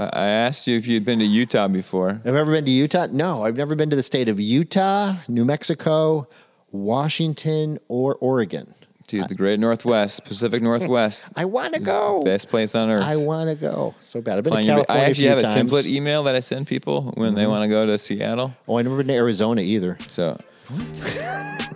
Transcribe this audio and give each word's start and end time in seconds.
I 0.00 0.20
I 0.20 0.26
asked 0.28 0.66
you 0.66 0.76
if 0.76 0.86
you'd 0.86 1.04
been 1.04 1.18
to 1.18 1.24
Utah 1.24 1.68
before. 1.68 2.20
Have 2.24 2.34
I 2.34 2.38
ever 2.38 2.52
been 2.52 2.64
to 2.64 2.70
Utah? 2.70 3.06
No, 3.10 3.44
I've 3.44 3.56
never 3.56 3.74
been 3.74 3.90
to 3.90 3.96
the 3.96 4.02
state 4.02 4.28
of 4.28 4.40
Utah, 4.40 5.14
New 5.28 5.44
Mexico, 5.44 6.28
Washington, 6.70 7.78
or 7.88 8.16
Oregon. 8.16 8.66
Dude, 9.08 9.28
the 9.28 9.34
great 9.34 9.58
Northwest, 9.58 10.24
Pacific 10.24 10.62
Northwest. 10.62 11.24
I 11.36 11.44
want 11.44 11.74
to 11.74 11.80
go. 11.80 12.22
Best 12.22 12.48
place 12.48 12.76
on 12.76 12.90
earth. 12.90 13.04
I 13.04 13.16
want 13.16 13.50
to 13.50 13.56
go 13.56 13.96
so 13.98 14.22
bad. 14.22 14.38
I've 14.38 14.44
been 14.44 14.52
to 14.52 14.62
California 14.62 15.02
I 15.02 15.04
actually 15.08 15.26
a 15.26 15.30
have 15.30 15.40
few 15.40 15.48
a 15.48 15.52
template 15.52 15.86
email 15.86 16.22
that 16.24 16.36
I 16.36 16.40
send 16.40 16.68
people 16.68 17.12
when 17.16 17.34
they 17.34 17.42
mm-hmm. 17.42 17.50
want 17.50 17.62
to 17.64 17.68
go 17.68 17.86
to 17.86 17.98
Seattle. 17.98 18.52
Oh, 18.68 18.76
I've 18.76 18.84
never 18.84 18.98
been 18.98 19.08
to 19.08 19.14
Arizona 19.14 19.62
either. 19.62 19.96
So, 20.08 20.38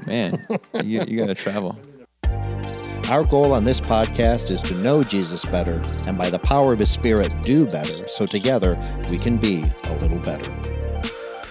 man, 0.07 0.39
you, 0.85 1.03
you 1.09 1.19
got 1.19 1.27
to 1.27 1.35
travel. 1.35 1.77
Our 3.11 3.23
goal 3.23 3.53
on 3.53 3.65
this 3.65 3.83
podcast 3.83 4.51
is 4.51 4.63
to 4.63 4.75
know 4.77 5.03
Jesus 5.03 5.45
better 5.45 5.83
and 6.07 6.17
by 6.17 6.31
the 6.31 6.39
power 6.39 6.73
of 6.73 6.79
his 6.79 6.91
spirit 6.91 7.35
do 7.43 7.67
better 7.67 8.09
so 8.09 8.25
together 8.25 8.75
we 9.11 9.19
can 9.19 9.37
be 9.37 9.63
a 9.85 9.93
little 9.97 10.19
better. 10.21 10.51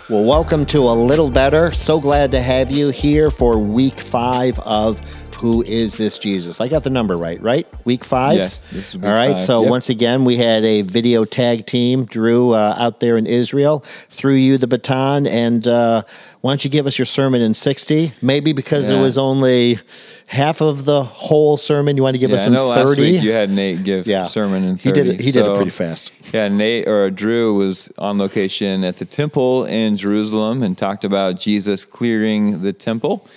Well, 0.09 0.23
welcome 0.23 0.66
to 0.66 0.80
A 0.80 0.95
Little 0.95 1.30
Better. 1.30 1.71
So 1.71 1.99
glad 1.99 2.31
to 2.31 2.41
have 2.41 2.71
you 2.71 2.89
here 2.89 3.30
for 3.30 3.59
week 3.59 3.99
five 3.99 4.58
of 4.61 4.99
Who 5.43 5.61
is 5.61 5.97
This 5.97 6.20
Jesus? 6.20 6.61
I 6.61 6.70
got 6.70 6.85
the 6.85 6.89
number 6.89 7.17
right, 7.17 7.39
right? 7.41 7.67
Week 7.83 8.05
five? 8.05 8.38
Yes, 8.38 8.61
this 8.71 8.88
is 8.88 8.95
week 8.95 9.03
All 9.03 9.11
right, 9.11 9.31
five, 9.31 9.39
so 9.39 9.61
yep. 9.63 9.71
once 9.71 9.89
again, 9.89 10.23
we 10.23 10.38
had 10.38 10.63
a 10.63 10.83
video 10.83 11.25
tag 11.25 11.66
team, 11.66 12.05
Drew, 12.05 12.52
uh, 12.52 12.75
out 12.77 13.02
there 13.02 13.17
in 13.17 13.25
Israel, 13.27 13.79
threw 13.79 14.35
you 14.35 14.57
the 14.57 14.67
baton. 14.67 15.27
And 15.27 15.67
uh, 15.67 16.03
why 16.39 16.52
don't 16.52 16.63
you 16.63 16.69
give 16.71 16.88
us 16.88 16.97
your 16.97 17.05
sermon 17.05 17.41
in 17.41 17.53
60? 17.53 18.13
Maybe 18.21 18.53
because 18.53 18.89
it 18.89 18.97
was 18.97 19.17
only 19.17 19.79
half 20.27 20.61
of 20.61 20.85
the 20.85 21.03
whole 21.03 21.57
sermon. 21.57 21.97
You 21.97 22.03
want 22.03 22.16
to 22.16 22.19
give 22.21 22.30
Yeah, 22.30 22.35
us 22.38 22.44
I 22.44 22.47
in 22.47 22.53
know 22.53 22.73
30? 22.73 22.80
last 22.88 22.97
week 22.97 23.21
you 23.21 23.31
had 23.33 23.49
Nate 23.49 23.83
give 23.83 24.07
yeah. 24.07 24.23
sermon 24.23 24.63
in 24.63 24.77
30. 24.77 24.81
He 24.88 24.91
did 24.94 25.13
it, 25.13 25.23
he 25.25 25.31
did 25.31 25.45
it 25.45 25.55
pretty 25.57 25.71
fast. 25.71 26.13
Yeah, 26.33 26.47
Nate 26.47 26.88
or 26.88 27.09
Drew 27.11 27.53
was 27.55 27.91
on 27.97 28.17
location 28.17 28.85
at 28.85 28.95
the 28.95 29.05
temple 29.05 29.66
in 29.66 29.97
Jerusalem 29.97 30.63
and 30.63 30.78
talked 30.78 31.03
about 31.03 31.38
Jesus 31.38 31.83
clearing 31.83 32.61
the 32.61 32.72
temple. 32.72 33.28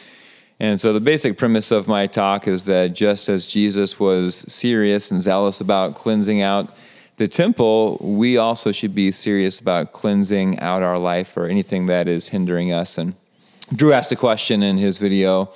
And 0.58 0.80
so 0.80 0.92
the 0.92 1.00
basic 1.00 1.36
premise 1.36 1.70
of 1.70 1.86
my 1.86 2.06
talk 2.06 2.48
is 2.48 2.64
that 2.64 2.94
just 2.94 3.28
as 3.28 3.46
Jesus 3.46 4.00
was 4.00 4.36
serious 4.50 5.10
and 5.10 5.20
zealous 5.20 5.60
about 5.60 5.94
cleansing 5.94 6.40
out 6.40 6.74
the 7.16 7.28
temple, 7.28 7.98
we 8.00 8.38
also 8.38 8.72
should 8.72 8.94
be 8.94 9.10
serious 9.10 9.58
about 9.60 9.92
cleansing 9.92 10.58
out 10.60 10.82
our 10.82 10.98
life 10.98 11.36
or 11.36 11.46
anything 11.46 11.86
that 11.86 12.08
is 12.08 12.28
hindering 12.28 12.72
us. 12.72 12.96
And 12.96 13.14
Drew 13.74 13.92
asked 13.92 14.12
a 14.12 14.16
question 14.16 14.62
in 14.62 14.78
his 14.78 14.98
video 14.98 15.50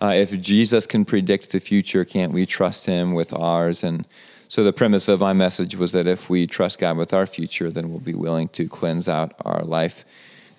uh, 0.00 0.12
if 0.14 0.38
Jesus 0.42 0.86
can 0.86 1.06
predict 1.06 1.52
the 1.52 1.60
future, 1.60 2.04
can't 2.04 2.32
we 2.32 2.44
trust 2.44 2.84
him 2.84 3.14
with 3.14 3.32
ours? 3.32 3.82
And 3.82 4.06
so 4.48 4.62
the 4.62 4.72
premise 4.72 5.08
of 5.08 5.20
my 5.20 5.32
message 5.32 5.74
was 5.74 5.92
that 5.92 6.06
if 6.06 6.28
we 6.28 6.46
trust 6.46 6.80
God 6.80 6.98
with 6.98 7.14
our 7.14 7.26
future, 7.26 7.70
then 7.70 7.90
we'll 7.90 8.00
be 8.00 8.14
willing 8.14 8.48
to 8.48 8.68
cleanse 8.68 9.08
out 9.08 9.32
our 9.44 9.62
life 9.62 10.04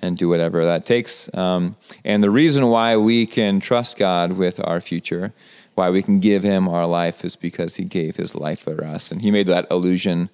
and 0.01 0.17
do 0.17 0.29
whatever 0.29 0.65
that 0.65 0.85
takes. 0.85 1.33
Um, 1.33 1.75
and 2.05 2.23
the 2.23 2.29
reason 2.29 2.67
why 2.67 2.97
we 2.97 3.25
can 3.25 3.59
trust 3.59 3.97
God 3.97 4.33
with 4.33 4.59
our 4.65 4.81
future, 4.81 5.33
why 5.75 5.89
we 5.89 6.01
can 6.01 6.19
give 6.19 6.43
him 6.43 6.67
our 6.67 6.85
life, 6.85 7.23
is 7.25 7.35
because 7.35 7.75
he 7.75 7.83
gave 7.83 8.15
his 8.15 8.35
life 8.35 8.59
for 8.59 8.83
us. 8.83 9.11
And 9.11 9.21
he 9.21 9.31
made 9.31 9.47
that 9.47 9.67
allusion 9.69 10.29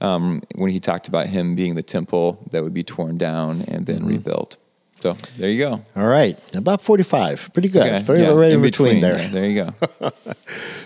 um, 0.00 0.42
when 0.54 0.70
he 0.70 0.80
talked 0.80 1.08
about 1.08 1.26
him 1.26 1.54
being 1.54 1.74
the 1.74 1.82
temple 1.82 2.38
that 2.50 2.62
would 2.62 2.74
be 2.74 2.84
torn 2.84 3.18
down 3.18 3.62
and 3.62 3.86
then 3.86 4.04
rebuilt. 4.06 4.56
So 5.00 5.12
there 5.38 5.48
you 5.48 5.58
go. 5.58 5.82
All 5.94 6.06
right, 6.06 6.36
about 6.56 6.80
45. 6.80 7.50
Pretty 7.52 7.68
good. 7.68 7.82
Okay, 7.86 7.98
Very 8.00 8.22
yeah, 8.22 8.32
right 8.32 8.50
in 8.50 8.62
between, 8.62 9.00
there. 9.00 9.18
yeah, 9.18 9.28
there 9.28 9.46
you 9.46 9.64
go. 9.64 10.10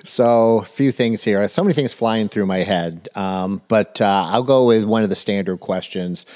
So, 0.05 0.59
a 0.59 0.65
few 0.65 0.91
things 0.91 1.23
here. 1.23 1.47
So 1.47 1.63
many 1.63 1.75
things 1.75 1.93
flying 1.93 2.27
through 2.29 2.47
my 2.47 2.59
head. 2.59 3.09
Um, 3.15 3.63
but 3.69 4.01
uh, 4.01 4.27
I'll 4.27 4.43
go 4.43 4.67
with 4.67 4.85
one 4.85 5.05
of 5.05 5.09
the 5.11 5.15
standard 5.15 5.61
questions. 5.61 6.27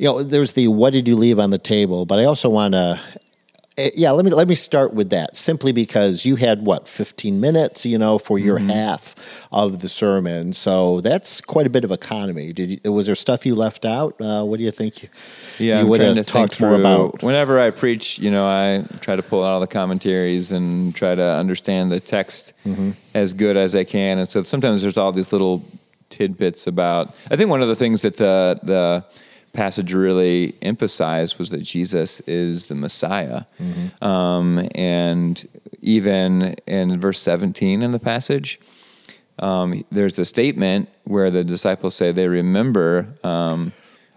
You 0.00 0.06
know, 0.06 0.22
there's 0.22 0.54
the 0.54 0.68
what 0.68 0.94
did 0.94 1.06
you 1.06 1.14
leave 1.14 1.38
on 1.38 1.50
the 1.50 1.58
table? 1.58 2.06
But 2.06 2.18
I 2.20 2.24
also 2.24 2.48
want 2.48 2.72
to. 2.72 2.98
Yeah, 3.94 4.12
let 4.12 4.24
me 4.24 4.30
let 4.30 4.48
me 4.48 4.54
start 4.54 4.94
with 4.94 5.10
that. 5.10 5.36
Simply 5.36 5.72
because 5.72 6.24
you 6.24 6.36
had 6.36 6.64
what 6.64 6.88
15 6.88 7.38
minutes, 7.38 7.84
you 7.84 7.98
know, 7.98 8.18
for 8.18 8.38
your 8.38 8.58
Mm-hmm. 8.58 8.68
half 8.70 9.14
of 9.52 9.80
the 9.82 9.88
sermon, 9.90 10.54
so 10.54 11.02
that's 11.02 11.42
quite 11.42 11.66
a 11.66 11.70
bit 11.70 11.84
of 11.84 11.90
economy. 11.92 12.52
Did 12.54 12.80
you, 12.84 12.92
was 12.92 13.04
there 13.06 13.14
stuff 13.14 13.44
you 13.44 13.54
left 13.54 13.84
out? 13.84 14.18
Uh, 14.20 14.42
what 14.44 14.56
do 14.56 14.64
you 14.64 14.70
think? 14.70 15.02
You, 15.02 15.08
Yeah, 15.58 15.80
you 15.80 15.86
would 15.86 16.00
have 16.00 16.26
talked 16.26 16.58
more 16.60 16.74
about. 16.74 17.22
Whenever 17.22 17.60
I 17.60 17.70
preach, 17.70 18.18
you 18.18 18.30
know, 18.30 18.46
I 18.46 18.84
try 19.00 19.16
to 19.16 19.22
pull 19.22 19.40
out 19.44 19.48
all 19.48 19.60
the 19.60 19.66
commentaries 19.66 20.50
and 20.50 20.94
try 20.94 21.14
to 21.14 21.22
understand 21.22 21.92
the 21.92 22.00
text 22.00 22.54
Mm-hmm. 22.64 22.90
as 23.14 23.34
good 23.34 23.56
as 23.58 23.74
I 23.74 23.84
can. 23.84 24.18
And 24.18 24.28
so 24.28 24.42
sometimes 24.44 24.80
there's 24.80 24.96
all 24.96 25.12
these 25.12 25.30
little 25.32 25.62
tidbits 26.08 26.66
about. 26.66 27.14
I 27.30 27.36
think 27.36 27.50
one 27.50 27.60
of 27.62 27.68
the 27.68 27.76
things 27.76 28.00
that 28.02 28.16
the 28.16 28.58
the 28.62 29.04
passage 29.52 29.92
really 29.92 30.54
emphasized 30.62 31.38
was 31.38 31.50
that 31.50 31.62
Jesus 31.62 32.20
is 32.20 32.66
the 32.66 32.74
Messiah, 32.74 33.42
Mm-hmm. 33.60 34.04
um, 34.04 34.68
and 34.74 35.46
even 35.80 36.54
in 36.66 37.00
verse 37.00 37.20
17 37.20 37.82
in 37.82 37.92
the 37.92 37.98
passage. 37.98 38.60
Um, 39.38 39.84
there's 39.90 40.18
a 40.18 40.24
statement 40.24 40.88
where 41.04 41.30
the 41.30 41.42
disciples 41.44 41.94
say 41.94 42.12
they 42.12 42.28
remember 42.28 43.06
um, 43.24 43.72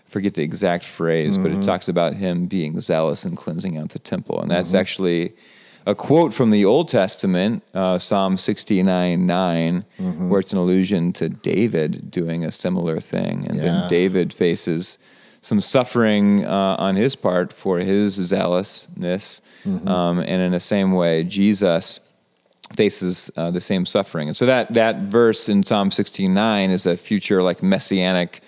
I 0.06 0.10
forget 0.10 0.34
the 0.36 0.44
exact 0.44 0.84
phrase, 0.86 1.38
but 1.38 1.52
it 1.52 1.64
talks 1.64 1.88
about 1.88 2.14
him 2.16 2.46
being 2.46 2.80
zealous 2.80 3.24
and 3.26 3.36
cleansing 3.38 3.78
out 3.78 3.90
the 3.90 4.00
temple. 4.00 4.42
And 4.42 4.52
that's 4.52 4.74
actually 4.76 5.34
a 5.88 5.96
quote 5.96 6.34
from 6.34 6.52
the 6.52 6.66
Old 6.66 6.88
Testament, 6.90 7.64
uh, 7.74 7.98
Psalm 7.98 8.38
69 8.38 9.26
9, 9.26 9.86
where 10.30 10.40
it's 10.42 10.52
an 10.52 10.60
allusion 10.60 11.14
to 11.14 11.30
David 11.30 12.12
doing 12.12 12.44
a 12.46 12.52
similar 12.52 13.00
thing. 13.00 13.46
And 13.48 13.58
Yeah. 13.58 13.64
then 13.64 13.90
David 13.90 14.34
faces 14.34 15.00
some 15.44 15.60
suffering 15.60 16.46
uh, 16.46 16.76
on 16.80 16.96
his 16.96 17.16
part 17.16 17.52
for 17.52 17.80
his 17.80 18.14
zealousness. 18.14 19.42
Um, 19.88 20.20
and 20.20 20.42
in 20.42 20.54
the 20.54 20.60
same 20.60 20.94
way, 20.94 21.24
Jesus 21.24 22.00
faces 22.76 23.30
uh, 23.36 23.52
the 23.52 23.62
same 23.62 23.86
suffering. 23.86 24.30
And 24.30 24.38
so 24.38 24.46
that, 24.46 24.74
that 24.74 24.96
verse 24.96 25.50
in 25.50 25.64
Psalm 25.64 25.92
69 25.92 26.72
is 26.72 26.86
a 26.86 26.96
future 26.96 27.44
like 27.44 27.62
messianic 27.62 28.42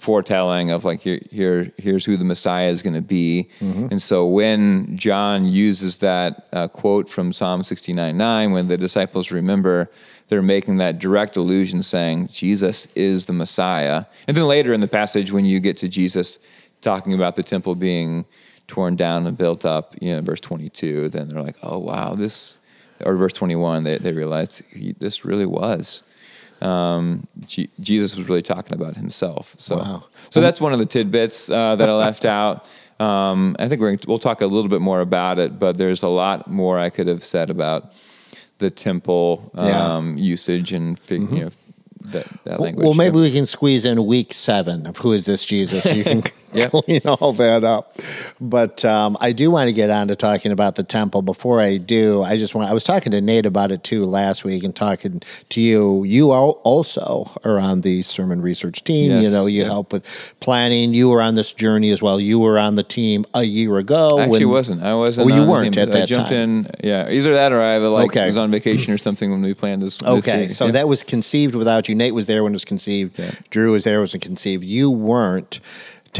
foretelling 0.00 0.70
of 0.70 0.84
like 0.86 1.00
here, 1.00 1.20
here 1.30 1.72
here's 1.76 2.06
who 2.06 2.16
the 2.16 2.24
Messiah 2.24 2.70
is 2.70 2.80
going 2.80 2.94
to 2.94 3.02
be. 3.02 3.50
And 3.60 4.00
so 4.02 4.26
when 4.26 4.96
John 4.96 5.44
uses 5.44 5.98
that 5.98 6.48
uh, 6.52 6.68
quote 6.68 7.08
from 7.08 7.34
Psalm 7.34 7.60
69:9 7.60 8.52
when 8.52 8.68
the 8.68 8.78
disciples 8.78 9.30
remember 9.30 9.90
they're 10.28 10.40
making 10.40 10.78
that 10.78 10.98
direct 10.98 11.36
allusion 11.36 11.82
saying 11.82 12.28
Jesus 12.28 12.86
is 12.94 13.26
the 13.26 13.32
Messiah. 13.32 14.06
And 14.26 14.36
then 14.36 14.46
later 14.46 14.72
in 14.72 14.80
the 14.80 14.88
passage 14.88 15.32
when 15.32 15.44
you 15.44 15.60
get 15.60 15.76
to 15.78 15.88
Jesus 15.88 16.38
talking 16.80 17.12
about 17.12 17.36
the 17.36 17.42
temple 17.42 17.74
being 17.74 18.24
torn 18.68 18.96
down 18.96 19.26
and 19.26 19.36
built 19.36 19.64
up, 19.66 19.96
you 20.00 20.14
know, 20.14 20.22
verse 20.22 20.40
22, 20.40 21.10
then 21.10 21.28
they're 21.28 21.42
like, 21.42 21.56
"Oh 21.62 21.78
wow, 21.78 22.14
this 22.14 22.56
or 23.04 23.16
verse 23.16 23.32
21, 23.32 23.84
they, 23.84 23.98
they 23.98 24.12
realized 24.12 24.62
he, 24.72 24.92
this 24.92 25.24
really 25.24 25.46
was 25.46 26.02
um, 26.62 27.26
Je- 27.46 27.70
Jesus 27.80 28.16
was 28.16 28.28
really 28.28 28.42
talking 28.42 28.74
about 28.74 28.96
himself. 28.96 29.54
So, 29.58 29.76
Wow. 29.76 30.04
so 30.30 30.40
that's 30.40 30.60
one 30.60 30.72
of 30.72 30.78
the 30.78 30.86
tidbits 30.86 31.48
uh, 31.50 31.76
that 31.76 31.88
I 31.88 31.92
left 31.94 32.24
out. 32.40 32.68
Um, 32.98 33.56
I 33.58 33.68
think 33.68 33.80
we're, 33.80 33.96
we'll 34.06 34.18
talk 34.18 34.40
a 34.42 34.46
little 34.46 34.68
bit 34.68 34.80
more 34.82 35.00
about 35.00 35.38
it, 35.38 35.58
but 35.58 35.78
there's 35.78 36.02
a 36.02 36.08
lot 36.08 36.50
more 36.50 36.78
I 36.78 36.90
could 36.90 37.06
have 37.06 37.22
said 37.22 37.48
about 37.50 37.92
the 38.58 38.70
temple 38.70 39.50
Yeah. 39.54 39.62
Mm-hmm. 39.62 39.76
um, 39.90 40.18
usage 40.18 40.72
and 40.72 40.98
fig, 40.98 41.22
you 41.32 41.44
know, 41.46 41.50
that, 42.12 42.26
that 42.44 42.60
language. 42.60 42.84
Well, 42.84 42.94
maybe 42.94 43.16
we 43.18 43.32
can 43.32 43.46
squeeze 43.46 43.84
in 43.86 44.04
week 44.06 44.32
seven 44.34 44.86
of 44.86 44.98
Who 44.98 45.12
is 45.12 45.24
This 45.24 45.46
Jesus? 45.46 45.84
You 45.96 46.04
can 46.04 46.22
Yep. 46.54 46.70
clean 46.70 47.00
all 47.06 47.32
that 47.34 47.62
up. 47.64 47.96
But 48.40 48.84
um, 48.84 49.16
I 49.20 49.32
do 49.32 49.50
want 49.50 49.68
to 49.68 49.72
get 49.72 49.88
on 49.90 50.08
to 50.08 50.16
talking 50.16 50.50
about 50.52 50.74
the 50.76 50.82
temple. 50.82 51.22
Before 51.22 51.60
I 51.60 51.76
do, 51.76 52.22
I 52.22 52.36
just 52.36 52.54
want, 52.54 52.68
I 52.70 52.74
was 52.74 52.82
talking 52.84 53.12
to 53.12 53.20
Nate 53.20 53.46
about 53.46 53.70
it 53.70 53.84
too 53.84 54.04
last 54.04 54.44
week 54.44 54.64
and 54.64 54.74
talking 54.74 55.20
to 55.50 55.60
you. 55.60 56.04
You 56.04 56.32
al- 56.32 56.60
also 56.64 57.30
are 57.44 57.58
on 57.58 57.82
the 57.82 58.02
sermon 58.02 58.42
research 58.42 58.82
team. 58.84 59.20
You 59.22 59.30
know, 59.30 59.46
you 59.46 59.64
help 59.64 59.92
with 59.92 60.34
planning. 60.40 60.92
You 60.92 61.08
were 61.10 61.22
on 61.22 61.34
this 61.36 61.52
journey 61.52 61.90
as 61.90 62.02
well. 62.02 62.18
You 62.18 62.38
were 62.40 62.58
on 62.58 62.74
the 62.74 62.82
team 62.82 63.24
a 63.34 63.42
year 63.44 63.76
ago. 63.78 64.18
I 64.18 64.22
actually 64.24 64.44
when- 64.46 64.54
wasn't. 64.54 64.82
I 64.82 64.94
wasn't. 64.94 65.30
Oh, 65.30 65.34
you 65.36 65.48
weren't 65.48 65.74
team. 65.74 65.82
at 65.84 65.92
that 65.92 66.02
I 66.02 66.06
jumped 66.06 66.30
time. 66.30 66.38
in. 66.38 66.66
Yeah, 66.82 67.10
either 67.10 67.32
that 67.34 67.52
or 67.52 67.60
I 67.60 67.76
like 67.78 68.10
Okay. 68.10 68.26
was 68.26 68.36
on 68.36 68.50
vacation 68.50 68.92
or 68.92 68.98
something 68.98 69.30
when 69.30 69.42
we 69.42 69.54
planned 69.54 69.82
this. 69.82 69.96
this 69.96 70.08
Okay, 70.08 70.40
year. 70.40 70.48
so 70.50 70.66
Yeah. 70.66 70.72
that 70.72 70.88
was 70.88 71.02
conceived 71.04 71.54
without 71.54 71.88
you. 71.88 71.94
Nate 71.94 72.14
was 72.14 72.26
there 72.26 72.42
when 72.42 72.52
it 72.52 72.56
was 72.56 72.64
conceived. 72.64 73.18
Yeah. 73.18 73.30
Drew 73.50 73.72
was 73.72 73.84
there 73.84 73.98
when 73.98 74.08
it 74.08 74.12
was 74.14 74.22
conceived. 74.22 74.64
You 74.64 74.90
weren't. 74.90 75.60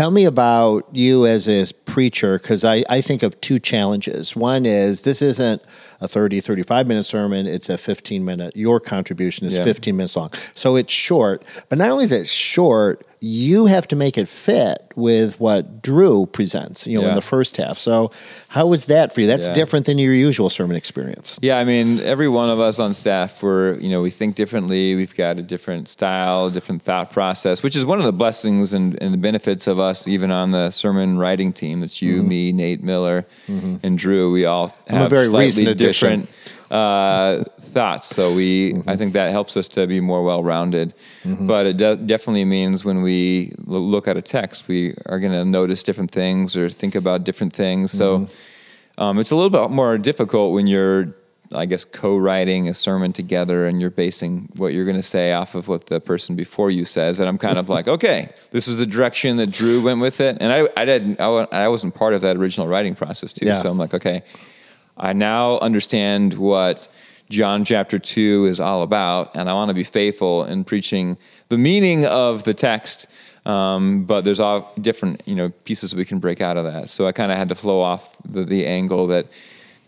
Tell 0.01 0.11
me 0.11 0.25
about 0.25 0.89
you 0.95 1.27
as 1.27 1.47
a 1.47 1.67
preacher, 1.85 2.39
because 2.39 2.65
I, 2.65 2.83
I 2.89 3.03
think 3.03 3.23
of 3.23 3.39
two 3.43 3.59
challenges. 3.59 4.35
One 4.35 4.65
is 4.65 5.03
this 5.03 5.21
isn't 5.21 5.61
a 6.01 6.09
30, 6.09 6.41
35 6.41 6.89
minute 6.89 7.03
sermon, 7.05 7.47
it's 7.47 7.69
a 7.69 7.77
15 7.79 8.25
minute, 8.25 8.57
your 8.57 8.81
contribution 8.81 9.47
is 9.47 9.55
Yeah. 9.55 9.65
15 9.65 9.97
minutes 9.97 10.17
long. 10.17 10.31
So 10.55 10.77
it's 10.77 10.93
short. 10.93 11.45
But 11.69 11.79
not 11.79 11.91
only 11.91 12.05
is 12.05 12.13
it 12.13 12.27
short, 12.27 13.05
you 13.21 13.67
have 13.67 13.87
to 13.89 13.97
make 13.97 14.17
it 14.17 14.29
fit 14.29 14.79
with 14.97 15.39
what 15.39 15.83
Drew 15.83 16.25
presents, 16.27 16.87
you 16.87 17.01
know, 17.01 17.07
in 17.09 17.15
the 17.15 17.21
first 17.23 17.57
half. 17.59 17.79
So 17.79 18.11
how 18.49 18.67
was 18.67 18.87
that 18.87 19.13
for 19.15 19.21
you? 19.21 19.27
That's 19.27 19.47
Yeah. 19.47 19.53
different 19.55 19.85
than 19.87 19.99
your 19.99 20.15
usual 20.15 20.49
sermon 20.49 20.75
experience. 20.77 21.39
Yeah, 21.43 21.59
I 21.59 21.65
mean, 21.65 22.01
every 22.01 22.29
one 22.29 22.49
of 22.49 22.61
us 22.61 22.79
on 22.79 22.95
staff, 22.95 23.43
we're, 23.43 23.75
you 23.75 23.91
know, 23.91 24.01
we 24.01 24.11
think 24.11 24.37
differently. 24.37 24.95
We've 24.95 25.15
got 25.15 25.37
a 25.39 25.43
different 25.43 25.89
style, 25.89 26.49
different 26.51 26.83
thought 26.83 27.13
process, 27.13 27.63
which 27.63 27.77
is 27.77 27.85
one 27.85 27.99
of 27.99 28.05
the 28.07 28.13
blessings 28.13 28.73
and, 28.73 29.01
and 29.03 29.13
the 29.13 29.19
benefits 29.19 29.67
of 29.67 29.79
us, 29.79 30.09
even 30.09 30.31
on 30.31 30.51
the 30.51 30.71
sermon 30.71 31.19
writing 31.19 31.53
team. 31.53 31.83
It's 31.83 32.01
you, 32.01 32.23
me, 32.23 32.53
Nate 32.53 32.83
Miller, 32.83 33.27
and 33.83 33.99
Drew. 33.99 34.33
We 34.33 34.47
all 34.47 34.69
Mm-hmm. 34.71 34.91
I'm 34.95 34.97
a 34.97 35.01
have 35.03 35.11
very 35.11 35.29
recent 35.29 35.69
addition. 35.69 35.90
Different 35.93 36.31
uh, 36.71 37.45
thoughts. 37.75 38.07
So 38.09 38.35
we, 38.35 38.73
Mm-hmm. 38.73 38.89
I 38.91 38.97
think 38.97 39.13
that 39.15 39.31
helps 39.33 39.57
us 39.57 39.69
to 39.69 39.87
be 39.87 40.01
more 40.01 40.23
well 40.25 40.43
rounded. 40.43 40.95
But 41.47 41.67
it 41.67 41.77
de- 41.77 41.97
definitely 41.97 42.45
means 42.45 42.85
when 42.85 43.03
we 43.03 43.53
l- 43.69 43.81
look 43.81 44.07
at 44.09 44.17
a 44.17 44.23
text, 44.23 44.69
we 44.69 44.95
are 45.07 45.19
going 45.19 45.33
to 45.33 45.45
notice 45.45 45.83
different 45.83 46.11
things 46.13 46.57
or 46.57 46.69
think 46.71 46.95
about 46.95 47.25
different 47.25 47.53
things. 47.53 47.91
So 47.93 48.07
Mm-hmm. 48.21 49.03
um, 49.03 49.19
it's 49.19 49.31
a 49.33 49.37
little 49.37 49.51
bit 49.51 49.71
more 49.71 49.99
difficult 49.99 50.53
when 50.55 50.67
you're, 50.67 51.15
I 51.53 51.67
guess, 51.67 51.85
co-writing 51.85 52.69
a 52.69 52.75
sermon 52.75 53.13
together 53.13 53.67
and 53.67 53.81
you're 53.81 53.91
basing 54.05 54.49
what 54.57 54.73
you're 54.73 54.85
going 54.85 54.97
to 55.05 55.09
say 55.17 55.33
off 55.33 55.55
of 55.57 55.67
what 55.67 55.87
the 55.87 55.99
person 56.01 56.37
before 56.37 56.71
you 56.71 56.85
says. 56.85 57.19
And 57.19 57.29
I'm 57.29 57.39
kind 57.39 57.59
of 57.59 57.69
like, 57.69 57.89
okay, 57.89 58.29
this 58.53 58.69
is 58.69 58.77
the 58.77 58.87
direction 58.87 59.37
that 59.39 59.51
Drew 59.51 59.83
went 59.83 60.01
with 60.01 60.21
it, 60.21 60.37
and 60.41 60.53
I, 60.53 60.69
I 60.77 60.85
didn't, 60.85 61.19
I, 61.21 61.27
I 61.65 61.69
wasn't 61.69 61.95
part 61.95 62.15
of 62.15 62.21
that 62.23 62.37
original 62.37 62.69
writing 62.69 62.95
process 62.95 63.33
too. 63.33 63.47
Yeah. 63.47 63.59
So 63.63 63.69
I'm 63.71 63.79
like, 63.79 63.95
okay, 63.95 64.23
I 65.01 65.15
now 65.15 65.59
understand 65.59 66.35
what 66.35 66.87
John 67.31 67.65
chapter 67.65 67.99
2 67.99 68.47
is 68.47 68.61
all 68.61 68.83
about, 68.83 69.35
and 69.35 69.49
I 69.49 69.55
want 69.55 69.71
to 69.71 69.75
be 69.75 69.85
faithful 69.85 70.45
in 70.45 70.65
preaching 70.65 71.17
the 71.49 71.57
meaning 71.59 72.05
of 72.05 72.45
the 72.45 72.55
text. 72.55 73.07
Um, 73.47 74.05
but 74.05 74.27
there's 74.27 74.41
all 74.41 74.71
different, 74.79 75.23
you 75.25 75.35
know, 75.35 75.49
pieces 75.65 75.95
we 75.95 76.05
can 76.05 76.19
break 76.19 76.43
out 76.43 76.59
of 76.59 76.65
that. 76.65 76.91
So 76.91 77.07
I 77.07 77.13
kind 77.13 77.33
of 77.33 77.39
had 77.39 77.49
to 77.49 77.55
flow 77.55 77.81
off 77.81 78.15
the, 78.23 78.45
the 78.45 78.67
angle 78.67 79.07
that 79.07 79.27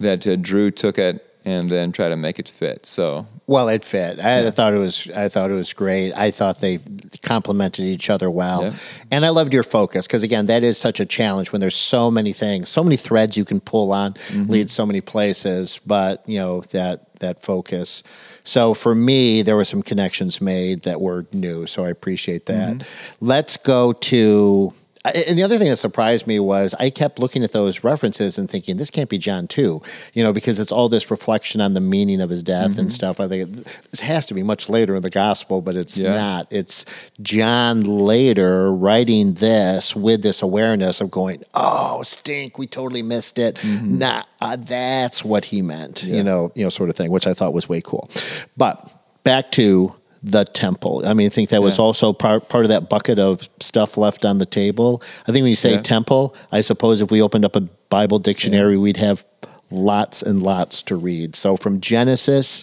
that 0.00 0.26
uh, 0.26 0.36
Drew 0.36 0.70
took 0.70 0.98
it, 0.98 1.24
and 1.44 1.68
then 1.70 1.92
try 1.92 2.08
to 2.08 2.16
make 2.16 2.38
it 2.38 2.48
fit. 2.48 2.86
So 2.86 3.26
Well, 3.46 3.68
it 3.68 3.84
fit. 3.84 4.18
I 4.20 4.50
thought 4.50 4.72
it 4.74 4.78
was. 4.78 5.10
I 5.10 5.28
thought 5.28 5.50
it 5.50 5.54
was 5.54 5.72
great. 5.72 6.12
I 6.14 6.30
thought 6.30 6.60
they 6.60 6.78
complemented 7.22 7.84
each 7.84 8.08
other 8.10 8.30
well, 8.30 8.62
Yeah. 8.64 8.72
and 9.10 9.24
I 9.24 9.30
loved 9.30 9.52
your 9.54 9.62
focus 9.62 10.06
because 10.06 10.22
again, 10.22 10.46
that 10.46 10.62
is 10.62 10.78
such 10.78 11.00
a 11.00 11.06
challenge 11.06 11.52
when 11.52 11.60
there's 11.60 11.76
so 11.76 12.10
many 12.10 12.32
things, 12.32 12.68
so 12.68 12.82
many 12.84 12.96
threads 12.96 13.36
you 13.36 13.44
can 13.44 13.60
pull 13.60 13.92
on, 13.92 14.12
Mm-hmm. 14.12 14.50
lead 14.50 14.70
so 14.70 14.86
many 14.86 15.00
places. 15.00 15.80
But 15.86 16.22
you 16.28 16.38
know 16.38 16.60
that 16.72 17.00
that 17.20 17.42
focus. 17.42 18.02
So 18.44 18.74
for 18.74 18.94
me, 18.94 19.42
there 19.42 19.54
were 19.56 19.64
some 19.64 19.82
connections 19.82 20.40
made 20.40 20.82
that 20.82 21.00
were 21.00 21.26
new. 21.32 21.66
So 21.66 21.84
I 21.84 21.90
appreciate 21.90 22.46
that. 22.46 22.74
Mm-hmm. 22.78 23.26
Let's 23.26 23.56
go 23.56 23.92
to. 23.92 24.72
And 25.04 25.36
the 25.36 25.42
other 25.42 25.58
thing 25.58 25.68
that 25.68 25.76
surprised 25.78 26.28
me 26.28 26.38
was 26.38 26.74
I 26.78 26.88
kept 26.88 27.18
looking 27.18 27.42
at 27.42 27.50
those 27.50 27.82
references 27.82 28.38
and 28.38 28.48
thinking 28.48 28.76
this 28.76 28.88
can't 28.88 29.08
be 29.10 29.18
John 29.18 29.48
too, 29.48 29.82
you 30.14 30.22
know, 30.22 30.32
because 30.32 30.60
it's 30.60 30.70
all 30.70 30.88
this 30.88 31.10
reflection 31.10 31.60
on 31.60 31.74
the 31.74 31.80
meaning 31.80 32.20
of 32.20 32.30
his 32.30 32.40
death 32.42 32.70
Mm-hmm. 32.72 32.80
and 32.80 32.92
stuff. 32.92 33.18
I 33.18 33.26
think 33.26 33.64
this 33.90 33.98
has 34.00 34.26
to 34.26 34.34
be 34.34 34.44
much 34.44 34.68
later 34.68 34.94
in 34.94 35.02
the 35.02 35.10
gospel, 35.10 35.60
but 35.60 35.74
it's 35.74 35.98
Yeah. 35.98 36.14
not. 36.14 36.46
It's 36.52 36.84
John 37.20 37.82
later 37.82 38.72
writing 38.72 39.34
this 39.34 39.96
with 39.96 40.22
this 40.22 40.40
awareness 40.40 41.00
of 41.00 41.10
going, 41.10 41.42
"Oh, 41.52 42.02
stink, 42.04 42.56
we 42.56 42.68
totally 42.68 43.02
missed 43.02 43.40
it." 43.40 43.56
Mm-hmm. 43.56 43.98
Nah, 43.98 44.22
uh, 44.40 44.54
that's 44.56 45.24
what 45.24 45.46
he 45.46 45.62
meant, 45.62 46.04
you 46.04 46.22
know, 46.22 46.52
you 46.54 46.62
know, 46.62 46.70
sort 46.70 46.90
of 46.90 46.94
thing, 46.96 47.10
which 47.10 47.26
I 47.26 47.34
thought 47.34 47.52
was 47.52 47.68
way 47.68 47.80
cool. 47.84 48.08
But 48.56 48.88
back 49.24 49.50
to 49.52 49.94
the 50.22 50.44
temple. 50.44 51.02
I 51.04 51.14
mean, 51.14 51.26
I 51.26 51.30
think 51.30 51.50
that 51.50 51.62
was 51.62 51.78
Yeah. 51.78 51.84
also 51.84 52.12
part 52.12 52.48
part 52.48 52.64
of 52.64 52.68
that 52.68 52.88
bucket 52.88 53.18
of 53.18 53.48
stuff 53.60 53.96
left 53.96 54.24
on 54.24 54.38
the 54.38 54.46
table. 54.46 55.02
I 55.26 55.32
think 55.32 55.42
when 55.42 55.48
you 55.50 55.54
say 55.56 55.72
Yeah. 55.72 55.80
temple, 55.82 56.34
I 56.52 56.60
suppose 56.60 57.00
if 57.00 57.10
we 57.10 57.20
opened 57.20 57.44
up 57.44 57.56
a 57.56 57.62
Bible 57.90 58.18
dictionary, 58.18 58.76
we'd 58.76 58.98
have 58.98 59.24
lots 59.70 60.22
and 60.22 60.42
lots 60.42 60.82
to 60.84 60.96
read. 60.96 61.34
So 61.34 61.56
from 61.56 61.80
Genesis 61.80 62.62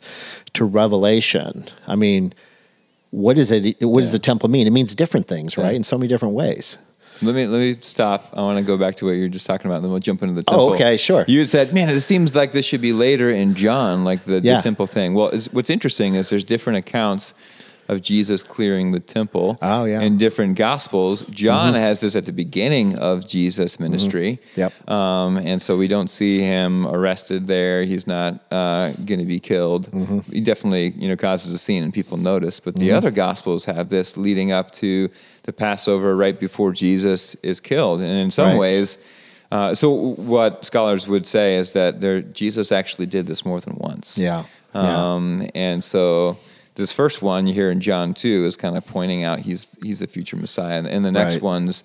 to 0.54 0.64
Revelation, 0.64 1.66
I 1.88 1.96
mean, 1.96 2.34
what 3.12 3.38
is 3.38 3.52
it? 3.52 3.76
What 3.82 4.02
does 4.02 4.12
the 4.12 4.20
temple 4.20 4.50
mean? 4.50 4.66
It 4.68 4.72
means 4.74 4.96
different 4.96 5.28
things, 5.28 5.58
right? 5.58 5.76
In 5.76 5.84
so 5.84 5.98
many 5.98 6.08
different 6.08 6.36
ways. 6.36 6.78
Let 7.22 7.36
me 7.36 7.48
let 7.48 7.60
me 7.60 7.76
stop. 7.82 8.30
I 8.34 8.42
want 8.42 8.58
to 8.58 8.64
go 8.64 8.78
back 8.78 8.96
to 8.96 9.06
what 9.06 9.12
you 9.12 9.24
were 9.24 9.28
just 9.28 9.46
talking 9.46 9.68
about, 9.68 9.78
and 9.78 9.86
then 9.86 9.92
we'll 9.92 10.00
jump 10.00 10.22
into 10.24 10.36
the 10.42 10.44
Oh, 10.48 10.74
okay, 10.74 10.98
sure. 10.98 11.26
You 11.28 11.46
said, 11.46 11.74
"Man, 11.74 11.90
it 11.90 12.00
seems 12.02 12.36
like 12.36 12.52
this 12.52 12.66
should 12.66 12.82
be 12.82 12.94
later 12.94 13.30
in 13.30 13.56
John, 13.56 14.04
like 14.04 14.24
the, 14.24 14.40
Yeah. 14.40 14.58
the 14.58 14.62
temple 14.62 14.88
thing." 14.88 15.14
Well, 15.14 15.30
is, 15.30 15.52
what's 15.52 15.70
interesting 15.70 16.16
is 16.16 16.30
there's 16.30 16.44
different 16.44 16.80
accounts 16.80 17.34
of 17.90 18.04
Jesus 18.04 18.44
clearing 18.44 18.92
the 18.92 19.00
temple. 19.00 19.58
Oh, 19.64 19.84
yeah. 19.84 19.96
Mm-hmm. 19.96 20.04
In 20.04 20.18
different 20.20 20.58
gospels, 20.58 21.24
John 21.32 21.74
has 21.74 22.00
this 22.02 22.16
at 22.16 22.28
the 22.28 22.32
beginning 22.32 22.96
of 23.00 23.28
Jesus' 23.28 23.80
ministry. 23.80 24.38
Yep. 24.56 24.90
Um, 24.90 25.38
and 25.38 25.60
so 25.60 25.76
we 25.76 25.88
don't 25.88 26.08
see 26.08 26.40
him 26.42 26.86
arrested 26.86 27.48
there. 27.48 27.84
He's 27.84 28.06
not 28.06 28.44
uh, 28.52 28.92
going 28.92 29.20
to 29.20 29.26
be 29.26 29.40
killed. 29.40 29.90
Mm-hmm. 29.90 30.32
He 30.32 30.40
definitely, 30.42 30.90
you 30.92 31.08
know, 31.08 31.18
causes 31.18 31.52
a 31.52 31.58
scene 31.58 31.82
and 31.82 31.92
people 31.92 32.18
notice. 32.18 32.60
But 32.60 32.76
the 32.76 32.92
other 32.92 33.10
gospels 33.10 33.66
have 33.66 33.90
this 33.90 34.16
leading 34.16 34.52
up 34.52 34.70
to 34.74 35.10
the 35.50 35.54
Passover 35.54 36.16
right 36.16 36.40
before 36.40 36.72
Jesus 36.72 37.36
is 37.42 37.60
killed. 37.60 38.02
And 38.02 38.22
in 38.22 38.30
some 38.30 38.50
Right. 38.50 38.60
ways, 38.60 39.00
uh, 39.52 39.74
so 39.74 39.90
what 40.34 40.64
scholars 40.64 41.08
would 41.08 41.26
say 41.26 41.58
is 41.58 41.72
that 41.74 42.02
there, 42.02 42.22
Jesus 42.22 42.72
actually 42.72 43.08
did 43.08 43.26
this 43.26 43.44
more 43.44 43.60
than 43.60 43.76
once. 43.80 44.16
Yeah. 44.16 44.44
Yeah. 44.76 45.14
Um, 45.14 45.50
and 45.56 45.84
so 45.84 46.38
this 46.76 46.92
first 46.92 47.24
one 47.24 47.48
you 47.48 47.54
hear 47.56 47.72
in 47.72 47.80
John 47.80 48.14
2 48.14 48.46
is 48.46 48.56
kind 48.56 48.78
of 48.78 48.86
pointing 48.86 49.24
out 49.24 49.40
he's 49.40 49.66
he's 49.82 49.98
the 49.98 50.06
future 50.08 50.38
Messiah. 50.38 50.78
And, 50.78 50.86
and 50.88 51.04
the 51.04 51.12
next 51.12 51.34
Right. 51.36 51.42
ones, 51.54 51.84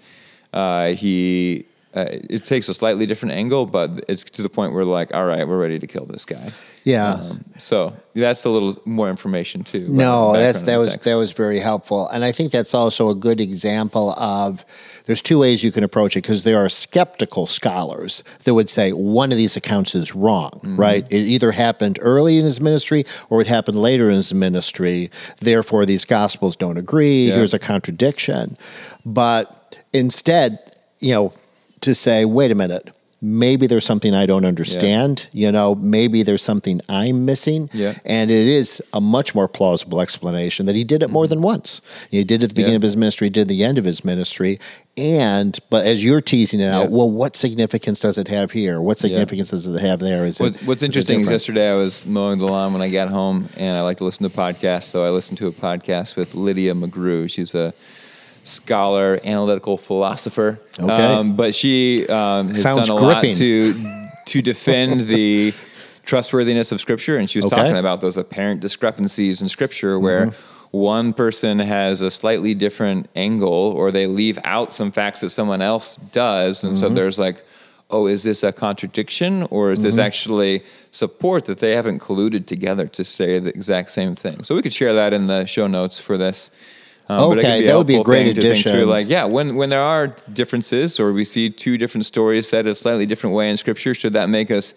uh, 0.53 0.89
he 0.89 1.65
uh, 1.95 2.05
it 2.11 2.45
takes 2.45 2.69
a 2.69 2.75
slightly 2.75 3.07
different 3.07 3.35
angle, 3.35 3.65
but 3.65 3.89
it's 4.09 4.25
to 4.25 4.43
the 4.43 4.51
point 4.51 4.75
where 4.75 4.85
like, 4.85 5.15
all 5.15 5.25
right, 5.25 5.49
we're 5.49 5.57
ready 5.67 5.79
to 5.79 5.87
kill 5.87 6.05
this 6.05 6.27
guy. 6.27 6.51
Yeah. 6.85 7.15
Um, 7.15 7.45
so 7.59 7.95
that's 8.15 8.45
a 8.45 8.51
little 8.51 8.81
more 8.85 9.09
information 9.09 9.65
too. 9.65 9.89
No, 9.89 10.35
that's 10.35 10.61
that 10.63 10.77
was 10.77 10.95
that 10.99 11.15
was 11.15 11.33
very 11.33 11.59
helpful, 11.59 12.09
and 12.09 12.23
I 12.25 12.31
think 12.31 12.53
that's 12.53 12.75
also 12.75 13.09
a 13.09 13.15
good 13.15 13.41
example 13.41 14.11
of. 14.13 14.65
There's 15.07 15.21
two 15.21 15.39
ways 15.39 15.63
you 15.63 15.71
can 15.71 15.85
approach 15.85 16.17
it 16.17 16.23
because 16.23 16.45
there 16.45 16.57
are 16.65 16.69
skeptical 16.71 17.47
scholars 17.47 18.25
that 18.45 18.55
would 18.55 18.71
say 18.71 18.93
one 18.93 19.33
of 19.33 19.37
these 19.37 19.55
accounts 19.55 19.95
is 19.95 20.15
wrong, 20.15 20.51
Mm-hmm. 20.65 20.77
right? 20.81 21.05
It 21.11 21.27
either 21.27 21.53
happened 21.53 21.99
early 22.01 22.39
in 22.39 22.45
his 22.45 22.59
ministry 22.59 23.05
or 23.29 23.43
it 23.43 23.47
happened 23.47 23.79
later 23.79 24.09
in 24.09 24.17
his 24.17 24.33
ministry. 24.33 25.11
Therefore, 25.41 25.85
these 25.85 26.07
gospels 26.07 26.57
don't 26.57 26.79
agree. 26.79 27.27
Yeah. 27.29 27.35
Here's 27.35 27.53
a 27.53 27.59
contradiction. 27.59 28.57
But 29.05 29.77
instead, 29.93 30.59
you 31.01 31.13
know, 31.15 31.33
to 31.81 31.95
say, 31.95 32.25
wait 32.25 32.51
a 32.51 32.55
minute, 32.55 32.91
maybe 33.25 33.67
there's 33.67 33.87
something 33.87 34.15
I 34.15 34.26
don't 34.26 34.44
understand. 34.44 35.29
You 35.32 35.50
know, 35.50 35.75
maybe 35.75 36.23
there's 36.23 36.43
something 36.43 36.81
I'm 36.88 37.25
missing. 37.25 37.71
Yeah. 37.73 37.94
And 38.05 38.31
it 38.31 38.47
is 38.47 38.82
a 38.93 39.00
much 39.00 39.35
more 39.35 39.49
plausible 39.49 40.00
explanation 40.00 40.67
that 40.67 40.75
he 40.75 40.85
did 40.85 41.03
it 41.03 41.11
more 41.11 41.25
mm-hmm. 41.25 41.31
than 41.31 41.43
once. 41.43 41.81
He 42.11 42.23
did 42.23 42.43
it 42.43 42.44
at 42.44 42.49
the 42.50 42.55
beginning 42.55 42.73
Yeah. 42.73 42.76
of 42.76 42.82
his 42.82 42.97
ministry, 42.97 43.31
did 43.31 43.49
the 43.49 43.65
end 43.65 43.79
of 43.79 43.85
his 43.85 44.05
ministry. 44.05 44.61
And, 44.97 45.59
but 45.71 45.87
as 45.87 46.05
you're 46.05 46.20
teasing 46.20 46.60
it 46.60 46.69
out, 46.69 46.91
Yeah. 46.91 46.96
well, 46.96 47.10
what 47.10 47.34
significance 47.34 47.99
does 47.99 48.19
it 48.19 48.29
have 48.29 48.53
here? 48.53 48.81
What 48.81 48.99
significance 48.99 49.51
does 49.51 49.67
it 49.67 49.81
have 49.81 49.99
there? 50.01 50.25
Is 50.25 50.39
What, 50.39 50.55
it, 50.55 50.63
what's 50.67 50.82
interesting 50.82 51.20
is 51.20 51.31
yesterday 51.31 51.72
I 51.72 51.77
was 51.77 52.05
mowing 52.06 52.39
the 52.39 52.46
lawn 52.46 52.72
when 52.72 52.82
I 52.82 52.91
got 52.91 53.08
home, 53.08 53.49
and 53.56 53.77
I 53.77 53.81
like 53.81 53.96
to 53.99 54.05
listen 54.05 54.29
to 54.29 54.37
podcasts. 54.37 54.84
So 54.84 55.05
I 55.05 55.10
listened 55.10 55.39
to 55.39 55.49
a 55.49 55.53
podcast 55.53 56.15
with 56.15 56.34
Lydia 56.34 56.75
McGrew. 56.75 57.29
She's 57.31 57.55
a 57.55 57.72
scholar, 58.44 59.19
analytical 59.24 59.77
philosopher. 59.77 60.60
Okay. 60.79 60.93
Um, 60.93 61.34
but 61.34 61.55
she 61.55 62.06
um, 62.08 62.48
has 62.51 62.63
Sounds 62.63 62.86
done 62.86 62.96
a 62.96 63.01
gripping. 63.01 63.31
lot 63.32 63.39
to 63.39 63.74
to 64.27 64.43
defend 64.43 65.01
the 65.03 65.53
trustworthiness 66.05 66.70
of 66.72 66.81
Scripture, 66.81 67.17
and 67.17 67.29
she 67.29 67.39
was 67.39 67.46
Okay. 67.46 67.56
talking 67.56 67.77
about 67.77 68.01
those 68.01 68.17
apparent 68.17 68.60
discrepancies 68.60 69.43
in 69.43 69.48
Scripture 69.48 69.98
where. 69.98 70.27
Mm-hmm. 70.27 70.51
One 70.70 71.13
person 71.13 71.60
has 71.60 72.01
a 72.01 72.10
slightly 72.10 72.53
different 72.53 73.08
angle, 73.15 73.53
or 73.53 73.93
they 73.93 74.08
leave 74.08 74.41
out 74.43 74.72
some 74.72 74.91
facts 74.91 75.20
that 75.20 75.31
someone 75.31 75.63
else 75.63 75.94
does, 76.10 76.65
and 76.65 76.77
so 76.77 76.86
Mm-hmm. 76.86 76.96
there's 76.96 77.17
like, 77.17 77.44
oh, 77.91 78.08
is 78.08 78.24
this 78.24 78.43
a 78.43 78.51
contradiction 78.51 79.44
or 79.51 79.70
is 79.70 79.79
Mm-hmm. 79.79 79.86
this 79.86 79.98
actually 79.98 80.65
support 80.91 81.44
that 81.44 81.58
they 81.58 81.77
haven't 81.77 82.01
colluded 82.01 82.46
together 82.46 82.89
to 82.89 83.05
say 83.05 83.39
the 83.39 83.51
exact 83.51 83.91
same 83.93 84.17
thing? 84.17 84.43
So 84.43 84.56
we 84.56 84.63
could 84.63 84.72
share 84.72 84.93
that 84.94 85.13
in 85.13 85.29
the 85.29 85.44
show 85.46 85.69
notes 85.69 86.01
for 86.01 86.19
this. 86.19 86.51
Um, 87.08 87.31
but 87.31 87.39
it 87.39 87.43
could 87.43 87.46
Okay, 87.51 87.61
be 87.61 87.67
that 87.67 87.77
would 87.77 87.87
be 87.87 87.96
a 87.96 88.03
great 88.03 88.34
think 88.34 88.37
through, 88.37 88.51
addition. 88.73 88.89
like, 88.89 89.08
yeah, 89.08 89.25
when 89.25 89.56
when 89.56 89.69
there 89.70 89.82
are 89.82 90.08
differences 90.32 90.99
or 90.99 91.13
we 91.13 91.25
see 91.25 91.51
two 91.51 91.77
different 91.77 92.06
stories 92.06 92.49
said 92.49 92.67
a 92.67 92.75
slightly 92.75 93.06
different 93.06 93.37
way 93.37 93.51
in 93.51 93.56
Scripture, 93.56 93.94
should 93.94 94.15
that 94.15 94.29
make 94.31 94.51
us 94.51 94.73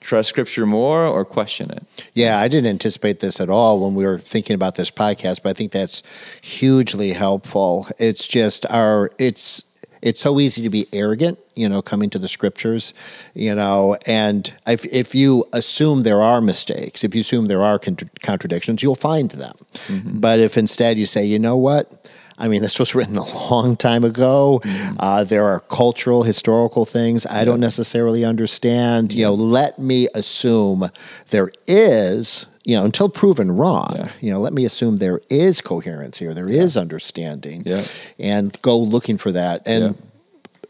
trust 0.00 0.28
Scripture 0.28 0.66
more 0.66 1.06
or 1.06 1.24
question 1.24 1.70
it? 1.70 1.84
Yeah, 2.14 2.38
I 2.38 2.48
didn't 2.48 2.70
anticipate 2.70 3.20
this 3.20 3.40
at 3.40 3.48
all 3.50 3.80
when 3.84 3.94
we 3.94 4.04
were 4.06 4.18
thinking 4.18 4.54
about 4.54 4.74
this 4.76 4.90
podcast, 4.90 5.42
but 5.42 5.50
I 5.50 5.52
think 5.54 5.72
that's 5.72 6.02
hugely 6.40 7.12
helpful. 7.12 7.86
It's 7.98 8.26
just 8.28 8.64
our 8.70 9.10
it's 9.18 9.64
it's 10.02 10.20
so 10.20 10.40
easy 10.40 10.62
to 10.62 10.70
be 10.70 10.86
arrogant, 10.92 11.38
you 11.54 11.68
know, 11.68 11.80
coming 11.80 12.10
to 12.10 12.18
the 12.18 12.28
scriptures, 12.28 12.92
you 13.34 13.54
know, 13.54 13.96
and 14.06 14.52
if, 14.66 14.84
if 14.86 15.14
you 15.14 15.44
assume 15.52 16.02
there 16.02 16.20
are 16.20 16.40
mistakes, 16.40 17.04
if 17.04 17.14
you 17.14 17.20
assume 17.20 17.46
there 17.46 17.62
are 17.62 17.78
contra- 17.78 18.10
contradictions, 18.22 18.82
you'll 18.82 18.96
find 18.96 19.30
them. 19.30 19.54
Mm-hmm. 19.86 20.18
But 20.18 20.40
if 20.40 20.58
instead 20.58 20.98
you 20.98 21.06
say, 21.06 21.24
you 21.24 21.38
know 21.38 21.56
what, 21.56 22.10
I 22.36 22.48
mean, 22.48 22.62
this 22.62 22.78
was 22.78 22.94
written 22.94 23.16
a 23.16 23.50
long 23.50 23.76
time 23.76 24.04
ago. 24.04 24.60
Mm-hmm. 24.64 24.96
Uh, 24.98 25.24
there 25.24 25.44
are 25.44 25.60
cultural, 25.60 26.24
historical 26.24 26.84
things 26.84 27.24
I 27.26 27.44
don't 27.44 27.60
necessarily 27.60 28.24
understand. 28.24 29.14
You 29.14 29.26
know, 29.26 29.34
let 29.34 29.78
me 29.78 30.08
assume 30.14 30.90
there 31.30 31.50
is 31.68 32.46
you 32.64 32.76
know, 32.76 32.84
until 32.84 33.08
proven 33.08 33.50
wrong, 33.52 33.92
yeah. 33.96 34.08
you 34.20 34.32
know, 34.32 34.40
let 34.40 34.52
me 34.52 34.64
assume 34.64 34.98
there 34.98 35.20
is 35.28 35.60
coherence 35.60 36.18
here, 36.18 36.32
there 36.34 36.48
yeah. 36.48 36.62
is 36.62 36.76
understanding, 36.76 37.62
yeah. 37.64 37.82
and 38.18 38.56
go 38.62 38.78
looking 38.78 39.18
for 39.18 39.32
that. 39.32 39.62
And 39.66 39.96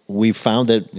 we 0.08 0.32
found 0.32 0.68
that 0.68 0.94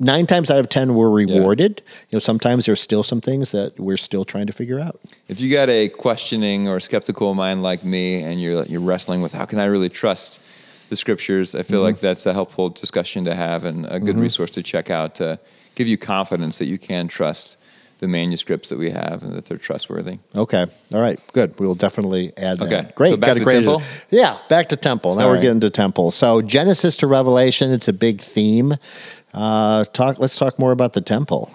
nine 0.00 0.26
times 0.26 0.50
out 0.50 0.58
of 0.58 0.68
ten 0.68 0.94
we're 0.94 1.10
rewarded. 1.10 1.82
You 2.10 2.16
know, 2.16 2.18
sometimes 2.18 2.66
there's 2.66 2.80
still 2.80 3.02
some 3.02 3.20
things 3.20 3.52
that 3.52 3.78
we're 3.78 3.96
still 3.96 4.24
trying 4.24 4.46
to 4.46 4.52
figure 4.52 4.80
out. 4.80 5.00
If 5.28 5.40
you 5.40 5.52
got 5.52 5.68
a 5.68 5.88
questioning 5.88 6.68
or 6.68 6.80
skeptical 6.80 7.34
mind 7.34 7.62
like 7.62 7.84
me, 7.84 8.22
and 8.22 8.40
you're 8.40 8.64
you're 8.64 8.80
wrestling 8.80 9.22
with 9.22 9.32
how 9.32 9.44
can 9.44 9.58
I 9.58 9.66
really 9.66 9.88
trust 9.88 10.40
the 10.88 10.96
scriptures, 10.96 11.54
I 11.54 11.62
feel 11.62 11.78
mm-hmm. 11.78 11.84
like 11.84 12.00
that's 12.00 12.26
a 12.26 12.32
helpful 12.32 12.70
discussion 12.70 13.24
to 13.26 13.34
have 13.34 13.64
and 13.64 13.86
a 13.86 14.00
good 14.00 14.14
mm-hmm. 14.14 14.22
resource 14.22 14.50
to 14.52 14.62
check 14.62 14.90
out 14.90 15.14
to 15.16 15.38
give 15.74 15.86
you 15.86 15.98
confidence 15.98 16.58
that 16.58 16.66
you 16.66 16.78
can 16.78 17.08
trust 17.08 17.56
the 17.98 18.08
manuscripts 18.08 18.68
that 18.68 18.78
we 18.78 18.90
have 18.90 19.22
and 19.22 19.34
that 19.34 19.46
they're 19.46 19.58
trustworthy. 19.58 20.18
Okay. 20.34 20.66
All 20.92 21.00
right. 21.00 21.20
Good. 21.32 21.58
We 21.58 21.66
will 21.66 21.74
definitely 21.74 22.32
add 22.36 22.58
that. 22.58 22.72
Okay. 22.72 22.92
Great. 22.94 23.10
So 23.10 23.16
back 23.16 23.28
Got 23.28 23.34
to 23.34 23.40
a 23.40 23.44
great 23.44 23.64
temple? 23.64 23.82
Yeah, 24.10 24.38
back 24.48 24.68
to 24.68 24.76
temple. 24.76 25.14
Sorry. 25.14 25.26
Now 25.26 25.30
we're 25.30 25.40
getting 25.40 25.60
to 25.60 25.70
temple. 25.70 26.10
So 26.10 26.40
Genesis 26.42 26.96
to 26.98 27.06
Revelation, 27.06 27.72
it's 27.72 27.88
a 27.88 27.92
big 27.92 28.20
theme. 28.20 28.74
Uh, 29.34 29.84
talk. 29.84 30.18
Let's 30.18 30.36
talk 30.36 30.58
more 30.58 30.72
about 30.72 30.92
the 30.92 31.00
temple. 31.00 31.52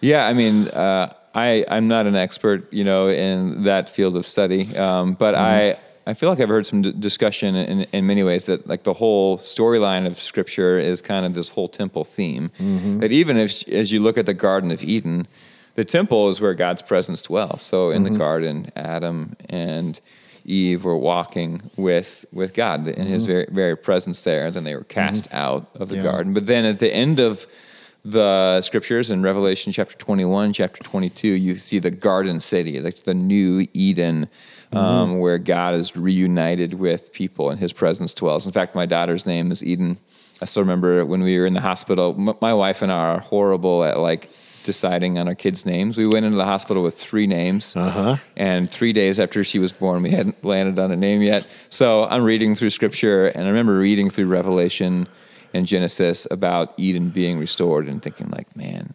Yeah, 0.00 0.26
I 0.26 0.34
mean, 0.34 0.68
uh, 0.68 1.14
I 1.34 1.64
I'm 1.68 1.88
not 1.88 2.06
an 2.06 2.14
expert, 2.14 2.72
you 2.72 2.84
know, 2.84 3.08
in 3.08 3.62
that 3.64 3.88
field 3.88 4.16
of 4.16 4.26
study, 4.26 4.76
um, 4.76 5.14
but 5.14 5.34
mm-hmm. 5.34 5.44
I 5.44 5.76
I 6.06 6.14
feel 6.14 6.28
like 6.28 6.40
I've 6.40 6.48
heard 6.48 6.66
some 6.66 6.82
d- 6.82 6.92
discussion 6.92 7.56
in, 7.56 7.82
in 7.92 8.06
many 8.06 8.22
ways 8.22 8.44
that 8.44 8.66
like 8.66 8.82
the 8.82 8.92
whole 8.92 9.38
storyline 9.38 10.06
of 10.06 10.18
Scripture 10.18 10.78
is 10.78 11.00
kind 11.00 11.24
of 11.24 11.34
this 11.34 11.50
whole 11.50 11.68
temple 11.68 12.04
theme. 12.04 12.50
Mm-hmm. 12.60 12.98
That 12.98 13.12
even 13.12 13.36
if, 13.36 13.66
as 13.68 13.90
you 13.90 14.00
look 14.00 14.18
at 14.18 14.26
the 14.26 14.34
Garden 14.34 14.70
of 14.70 14.82
Eden, 14.82 15.26
the 15.74 15.84
temple 15.84 16.30
is 16.30 16.40
where 16.40 16.54
God's 16.54 16.82
presence 16.82 17.22
dwells. 17.22 17.62
So 17.62 17.90
in 17.90 18.02
mm-hmm. 18.02 18.12
the 18.12 18.18
garden, 18.18 18.72
Adam 18.76 19.36
and 19.48 20.00
Eve 20.44 20.84
were 20.84 20.96
walking 20.96 21.70
with 21.76 22.24
with 22.32 22.54
God 22.54 22.86
in 22.86 22.94
mm-hmm. 22.94 23.04
His 23.04 23.26
very 23.26 23.46
very 23.50 23.76
presence 23.76 24.22
there. 24.22 24.50
Then 24.50 24.64
they 24.64 24.74
were 24.74 24.84
cast 24.84 25.24
mm-hmm. 25.26 25.36
out 25.36 25.68
of 25.74 25.88
the 25.88 25.96
yeah. 25.96 26.02
garden. 26.02 26.34
But 26.34 26.46
then 26.46 26.64
at 26.64 26.78
the 26.78 26.92
end 26.92 27.18
of 27.18 27.46
the 28.04 28.60
scriptures 28.60 29.10
in 29.10 29.22
Revelation 29.22 29.72
chapter 29.72 29.96
21, 29.96 30.52
chapter 30.52 30.82
22, 30.82 31.26
you 31.28 31.56
see 31.56 31.78
the 31.78 31.90
garden 31.90 32.38
city, 32.38 32.78
like 32.78 33.04
the 33.04 33.14
new 33.14 33.66
Eden 33.72 34.28
um, 34.72 35.08
mm-hmm. 35.08 35.18
where 35.18 35.38
God 35.38 35.74
is 35.74 35.96
reunited 35.96 36.74
with 36.74 37.12
people 37.12 37.48
and 37.48 37.58
His 37.58 37.72
presence 37.72 38.12
dwells. 38.12 38.44
In 38.44 38.52
fact, 38.52 38.74
my 38.74 38.84
daughter's 38.84 39.24
name 39.24 39.50
is 39.50 39.64
Eden. 39.64 39.96
I 40.42 40.44
still 40.44 40.62
remember 40.62 41.06
when 41.06 41.22
we 41.22 41.38
were 41.38 41.46
in 41.46 41.54
the 41.54 41.60
hospital. 41.60 42.14
M- 42.18 42.36
my 42.42 42.52
wife 42.52 42.82
and 42.82 42.92
I 42.92 43.14
are 43.14 43.20
horrible 43.20 43.84
at 43.84 43.98
like 43.98 44.28
deciding 44.64 45.18
on 45.18 45.28
our 45.28 45.34
kids' 45.34 45.64
names. 45.64 45.96
We 45.96 46.06
went 46.06 46.26
into 46.26 46.36
the 46.36 46.44
hospital 46.44 46.82
with 46.82 46.98
three 46.98 47.26
names, 47.26 47.76
uh-huh. 47.76 48.16
and 48.36 48.68
three 48.68 48.92
days 48.92 49.20
after 49.20 49.44
she 49.44 49.58
was 49.58 49.72
born, 49.72 50.02
we 50.02 50.10
hadn't 50.10 50.44
landed 50.44 50.78
on 50.78 50.90
a 50.90 50.96
name 50.96 51.22
yet. 51.22 51.46
So 51.68 52.06
I'm 52.06 52.24
reading 52.24 52.54
through 52.56 52.70
Scripture, 52.70 53.26
and 53.26 53.44
I 53.44 53.48
remember 53.48 53.78
reading 53.78 54.10
through 54.10 54.26
Revelation 54.26 55.06
and 55.52 55.66
Genesis 55.66 56.26
about 56.30 56.74
Eden 56.76 57.10
being 57.10 57.38
restored, 57.38 57.86
and 57.86 58.02
thinking 58.02 58.28
like, 58.30 58.56
man, 58.56 58.94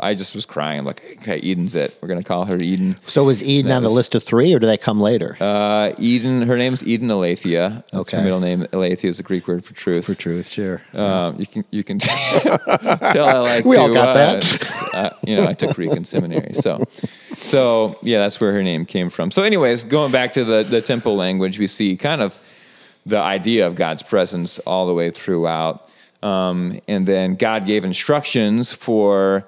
I 0.00 0.14
just 0.14 0.34
was 0.34 0.44
crying. 0.44 0.80
I'm 0.80 0.84
like, 0.84 1.00
okay, 1.22 1.38
Eden's 1.38 1.76
it. 1.76 1.96
We're 2.00 2.08
gonna 2.08 2.24
call 2.24 2.46
her 2.46 2.56
Eden. 2.56 2.96
So 3.06 3.24
was 3.24 3.44
Eden 3.44 3.70
on 3.70 3.84
the 3.84 3.88
list 3.88 4.16
of 4.16 4.24
three, 4.24 4.52
or 4.52 4.58
did 4.58 4.66
that 4.66 4.80
come 4.80 5.00
later? 5.00 5.36
Uh, 5.40 5.92
Eden. 5.98 6.42
Her 6.42 6.56
name's 6.56 6.84
Eden 6.84 7.08
Aletheia. 7.10 7.84
Okay. 7.94 8.16
Her 8.16 8.24
middle 8.24 8.40
name 8.40 8.66
Aletheia 8.72 9.10
is 9.10 9.18
the 9.18 9.22
Greek 9.22 9.46
word 9.46 9.64
for 9.64 9.74
truth. 9.74 10.06
For 10.06 10.16
truth, 10.16 10.48
sure. 10.48 10.82
Um, 10.92 11.38
you 11.38 11.46
can 11.46 11.64
you 11.70 11.84
can 11.84 11.98
tell 12.00 12.58
I 12.68 13.38
like. 13.38 13.64
We 13.64 13.76
to, 13.76 13.82
all 13.82 13.94
got 13.94 14.08
uh, 14.08 14.14
that. 14.14 14.90
Uh, 14.94 15.10
you 15.24 15.36
know, 15.36 15.44
I 15.44 15.52
took 15.52 15.76
Greek 15.76 15.92
in 15.92 16.04
seminary, 16.04 16.54
so 16.54 16.82
so 17.36 17.96
yeah, 18.02 18.18
that's 18.18 18.40
where 18.40 18.52
her 18.52 18.64
name 18.64 18.84
came 18.84 19.10
from. 19.10 19.30
So, 19.30 19.44
anyways, 19.44 19.84
going 19.84 20.10
back 20.10 20.32
to 20.32 20.44
the 20.44 20.64
the 20.64 20.82
temple 20.82 21.14
language, 21.14 21.56
we 21.58 21.68
see 21.68 21.96
kind 21.96 22.20
of 22.20 22.40
the 23.06 23.18
idea 23.18 23.64
of 23.66 23.76
God's 23.76 24.02
presence 24.02 24.58
all 24.60 24.88
the 24.88 24.94
way 24.94 25.10
throughout, 25.10 25.88
um, 26.20 26.80
and 26.88 27.06
then 27.06 27.36
God 27.36 27.64
gave 27.64 27.84
instructions 27.84 28.72
for 28.72 29.46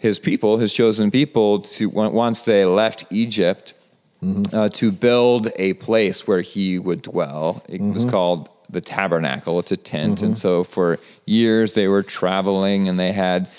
his 0.00 0.18
people, 0.18 0.58
his 0.58 0.72
chosen 0.72 1.10
people, 1.10 1.60
to 1.60 1.88
once 1.88 2.42
they 2.42 2.64
left 2.64 3.04
Egypt, 3.10 3.74
mm-hmm. 4.22 4.56
uh, 4.56 4.68
to 4.70 4.90
build 4.90 5.48
a 5.56 5.74
place 5.74 6.26
where 6.26 6.40
he 6.40 6.78
would 6.78 7.02
dwell. 7.02 7.62
It 7.68 7.80
mm-hmm. 7.80 7.94
was 7.94 8.04
called 8.04 8.48
the 8.70 8.80
tabernacle. 8.80 9.58
It's 9.58 9.72
a 9.72 9.76
tent, 9.76 10.16
mm-hmm. 10.16 10.24
and 10.24 10.38
so 10.38 10.64
for 10.64 10.98
years 11.26 11.74
they 11.74 11.86
were 11.86 12.02
traveling, 12.02 12.88
and 12.88 12.98
they 12.98 13.12
had 13.12 13.50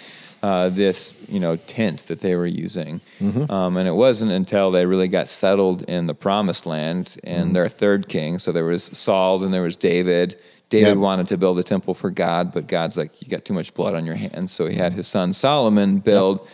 uh, 0.41 0.69
this 0.69 1.13
you 1.29 1.39
know 1.39 1.55
tent 1.55 2.07
that 2.07 2.21
they 2.21 2.35
were 2.35 2.47
using. 2.47 3.01
Mm-hmm. 3.19 3.51
Um, 3.51 3.77
and 3.77 3.87
it 3.87 3.93
wasn't 3.93 4.31
until 4.31 4.71
they 4.71 4.87
really 4.87 5.07
got 5.07 5.29
settled 5.29 5.83
in 5.83 6.07
the 6.07 6.15
promised 6.15 6.65
land 6.65 7.17
and 7.23 7.45
mm-hmm. 7.45 7.53
their 7.53 7.69
third 7.69 8.09
king. 8.09 8.39
So 8.39 8.51
there 8.51 8.65
was 8.65 8.85
Saul 8.85 9.43
and 9.43 9.53
there 9.53 9.61
was 9.61 9.75
David. 9.75 10.41
David 10.71 10.87
yep. 10.87 10.97
wanted 10.97 11.27
to 11.27 11.37
build 11.37 11.59
a 11.59 11.63
temple 11.63 11.93
for 11.93 12.09
God, 12.09 12.53
but 12.53 12.65
God's 12.65 12.95
like, 12.95 13.21
you 13.21 13.27
got 13.27 13.43
too 13.43 13.53
much 13.53 13.73
blood 13.73 13.93
on 13.93 14.05
your 14.05 14.15
hands. 14.15 14.53
So 14.53 14.67
he 14.67 14.77
had 14.77 14.93
his 14.93 15.05
son 15.05 15.33
Solomon 15.33 15.99
build 15.99 16.39
yep. 16.39 16.49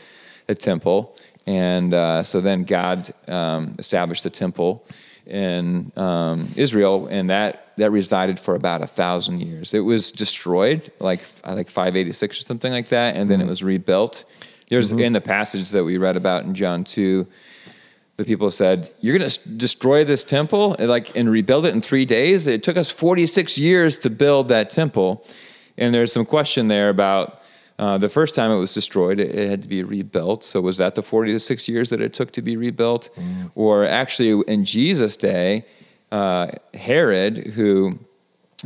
a 0.50 0.56
temple. 0.56 1.16
And 1.46 1.94
uh, 1.94 2.24
so 2.24 2.42
then 2.42 2.64
God 2.64 3.08
um, 3.28 3.76
established 3.78 4.24
the 4.24 4.32
temple 4.32 4.84
in 5.28 5.92
um, 5.96 6.50
Israel, 6.56 7.06
and 7.08 7.30
that, 7.30 7.76
that 7.78 7.92
resided 7.92 8.40
for 8.40 8.56
about 8.56 8.82
a 8.82 8.88
thousand 8.88 9.42
years. 9.42 9.76
It 9.76 9.82
was 9.82 10.12
destroyed, 10.12 10.92
like 11.00 11.20
like 11.46 11.70
586 11.70 12.40
or 12.40 12.42
something 12.42 12.72
like 12.72 12.90
that, 12.90 13.16
and 13.16 13.30
then 13.30 13.40
mm-hmm. 13.40 13.48
it 13.48 13.52
was 13.52 13.62
rebuilt. 13.62 14.26
There's 14.70 14.92
mm-hmm. 14.92 15.02
in 15.02 15.14
the 15.14 15.22
passage 15.22 15.70
that 15.72 15.84
we 15.84 15.98
read 15.98 16.18
about 16.18 16.44
in 16.44 16.56
John 16.56 16.84
2 16.84 17.28
the 18.18 18.26
people 18.26 18.50
said, 18.52 18.90
"You're 19.00 19.18
going 19.18 19.30
to 19.30 19.50
destroy 19.50 20.04
this 20.04 20.24
temple, 20.24 20.76
and 20.80 20.90
like 20.90 21.16
and 21.16 21.30
rebuild 21.30 21.66
it 21.66 21.74
in 21.74 21.82
three 21.82 22.06
days." 22.06 22.48
It 22.48 22.64
took 22.64 22.76
us 22.76 22.90
46 22.90 23.58
years 23.58 24.00
to 24.00 24.10
build 24.10 24.48
that 24.50 24.70
temple, 24.70 25.24
and 25.78 25.94
there's 25.94 26.12
some 26.12 26.26
question 26.26 26.68
there 26.68 26.90
about 26.90 27.42
uh, 27.80 27.98
the 28.00 28.10
first 28.10 28.34
time 28.34 28.52
it 28.52 28.58
was 28.58 28.74
destroyed. 28.74 29.20
It, 29.20 29.36
it, 29.36 29.50
had 29.50 29.62
to 29.62 29.68
be 29.68 29.84
rebuilt. 29.84 30.44
So 30.44 30.62
was 30.62 30.78
that 30.78 30.96
the 30.96 31.04
46 31.04 31.68
years 31.68 31.92
that 31.92 32.02
it 32.02 32.14
took 32.14 32.32
to 32.32 32.42
be 32.42 32.58
rebuilt, 32.58 33.10
mm. 33.16 33.52
or 33.54 33.86
actually 33.86 34.44
in 34.48 34.66
Jesus' 34.66 35.16
day, 35.16 35.62
uh, 36.12 36.48
Herod, 36.74 37.38
who 37.38 38.00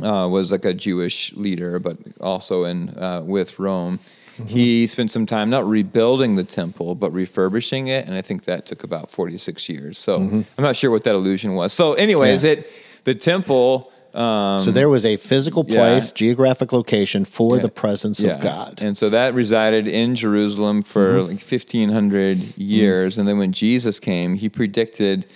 uh, 0.02 0.30
was 0.32 0.52
like 0.52 0.64
a 0.64 0.74
Jewish 0.74 1.34
leader, 1.34 1.78
but 1.78 1.98
also 2.22 2.64
in 2.64 2.98
uh, 2.98 3.22
with 3.22 3.60
Rome 3.60 4.00
Mm-hmm. 4.42 4.50
He 4.50 4.88
spent 4.88 5.12
some 5.12 5.26
time 5.26 5.50
not 5.50 5.66
rebuilding 5.66 6.36
the 6.36 6.44
temple, 6.44 6.96
but 6.96 7.12
refurbishing 7.12 7.88
it, 7.88 8.06
and 8.06 8.16
I 8.16 8.22
think 8.22 8.46
that 8.46 8.66
took 8.66 8.84
about 8.84 9.10
46 9.12 9.70
years. 9.70 9.98
So 9.98 10.20
mm-hmm. 10.20 10.42
I'm 10.58 10.64
not 10.64 10.76
sure 10.76 10.92
what 10.92 11.04
that 11.04 11.16
illusion 11.16 11.54
was. 11.56 11.74
So, 11.74 11.94
anyways, 11.94 12.44
yeah. 12.44 12.52
it 12.52 12.72
the 13.04 13.16
temple. 13.16 13.92
Um, 14.14 14.60
so 14.60 14.72
there 14.72 14.90
was 14.90 15.06
a 15.06 15.16
physical 15.16 15.64
place, 15.64 16.10
yeah. 16.10 16.16
geographic 16.16 16.74
location 16.74 17.24
for 17.24 17.56
yeah. 17.56 17.62
the 17.62 17.70
presence 17.70 18.20
of 18.22 18.42
God, 18.42 18.82
and 18.82 18.98
so 18.98 19.10
that 19.10 19.34
resided 19.34 19.88
in 19.88 20.16
Jerusalem 20.16 20.84
for 20.84 21.14
mm-hmm. 21.14 21.30
like 21.30 21.40
1500 21.40 22.58
years. 22.58 23.18
And 23.18 23.26
then 23.26 23.38
when 23.38 23.54
Jesus 23.54 24.02
came, 24.02 24.36
he 24.36 24.50
predicted 24.50 25.28